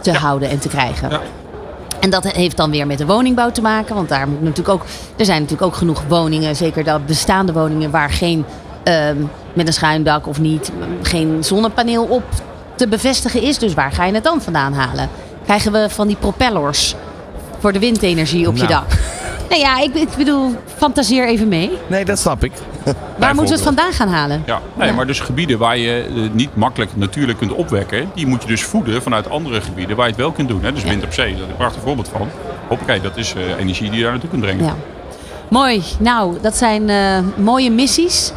[0.00, 1.10] te houden en te krijgen.
[1.10, 1.20] Ja.
[2.06, 3.94] En dat heeft dan weer met de woningbouw te maken.
[3.94, 4.84] Want daar moet natuurlijk ook,
[5.16, 8.44] er zijn natuurlijk ook genoeg woningen, zeker de bestaande woningen, waar geen
[8.82, 9.16] ehm,
[9.52, 12.22] met een schuin dak of niet, geen zonnepaneel op
[12.76, 13.58] te bevestigen is.
[13.58, 15.08] Dus waar ga je het dan vandaan halen?
[15.44, 16.94] Krijgen we van die propellers
[17.58, 18.72] voor de windenergie op je Nou.
[18.74, 18.98] dak?
[19.48, 21.70] Nou ja, ik, ik bedoel, fantaseer even mee.
[21.86, 22.52] Nee, dat snap ik.
[23.18, 24.42] Waar moeten we het vandaan gaan halen?
[24.46, 24.94] Ja, nee, Ja.
[24.94, 28.62] maar dus gebieden waar je eh, niet makkelijk natuurlijk kunt opwekken, die moet je dus
[28.62, 30.62] voeden vanuit andere gebieden waar je het wel kunt doen.
[30.64, 30.72] Hè?
[30.72, 30.88] Dus Ja.
[30.88, 32.28] wind op zee, daar is een prachtig voorbeeld van.
[32.68, 34.64] Hoppakee, dat is eh, energie die je daar naartoe kunt brengen.
[34.64, 34.74] Ja.
[35.48, 35.82] Mooi.
[35.98, 38.32] Nou, dat zijn eh, mooie missies.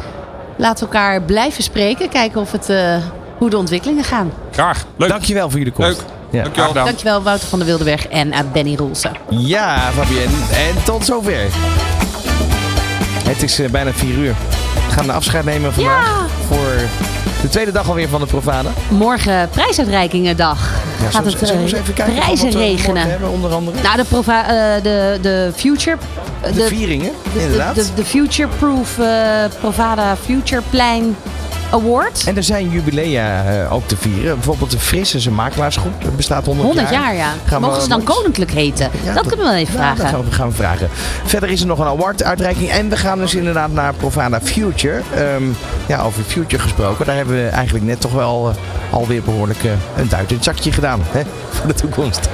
[0.56, 2.08] Laten we elkaar blijven spreken.
[2.08, 2.96] Kijken of het, eh,
[3.38, 4.32] hoe de ontwikkelingen gaan.
[4.52, 5.08] Graag, leuk.
[5.08, 5.90] Dankjewel voor jullie komst.
[6.00, 6.08] Leuk.
[6.30, 6.42] Ja.
[6.42, 6.72] Dankjewel.
[6.72, 9.12] Dankjewel Wouter van der Wildeweg en aan Benny Roelsen.
[9.28, 10.36] Ja, Fabienne.
[10.52, 11.46] En tot zover.
[13.24, 14.34] Het is eh, bijna vier uur.
[14.86, 16.26] We gaan afscheid nemen vandaag.
[16.48, 16.74] Voor
[17.42, 18.68] de tweede dag alweer van de Provada.
[18.88, 20.70] Morgen prijsuitreikingendag.
[21.02, 23.10] Ja, Gaat het we eens eh, even kijken prijzen regenen.
[23.10, 23.82] hebben, onder andere.
[23.82, 24.42] Nou, de, prova-
[24.76, 25.96] eh, de, de Future...
[26.40, 27.74] eh, De vieringen, de, inderdaad.
[27.74, 29.06] de, de Future Proof eh,
[29.60, 31.16] Provada Future Plein
[31.70, 32.24] Award.
[32.26, 34.34] En er zijn jubilea eh, ook te vieren.
[34.34, 36.02] Bijvoorbeeld de Frisse is een makelaarsgroep.
[36.04, 37.32] Dat bestaat 100, 100 jaar, ja.
[37.48, 38.90] We Mogen ze dan koninklijk heten?
[39.04, 39.96] Ja, dat kunnen we wel even Ja, vragen.
[40.04, 40.88] dat gaan we, gaan vragen.
[41.24, 42.70] Verder is er nog een award-uitreiking.
[42.70, 45.00] En we gaan dus inderdaad naar Provada Future.
[45.14, 45.42] Ehm,
[45.86, 47.06] ja, over Future gesproken.
[47.06, 50.44] Daar hebben we eigenlijk net toch wel eh, alweer behoorlijk eh, een duit in het
[50.44, 51.00] zakje gedaan.
[51.10, 51.22] Hè?
[51.56, 52.28] Voor de toekomst.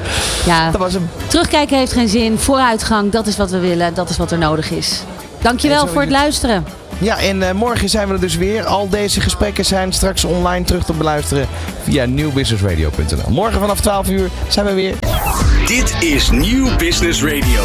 [0.47, 1.09] Ja, Dat was hem.
[1.26, 2.39] terugkijken heeft geen zin.
[2.39, 3.95] Vooruitgang, dat is wat we willen.
[3.95, 5.03] Dat is wat er nodig is.
[5.43, 6.64] Dankjewel voor het luisteren.
[6.99, 8.64] Ja, en eh, morgen zijn we er dus weer.
[8.64, 11.49] Al deze gesprekken zijn straks online terug te beluisteren
[11.82, 13.30] via nieuwbusinessradio.nl.
[13.30, 14.95] Morgen vanaf 12 uur zijn we weer.
[15.66, 17.64] Dit is Nieuw Business Radio.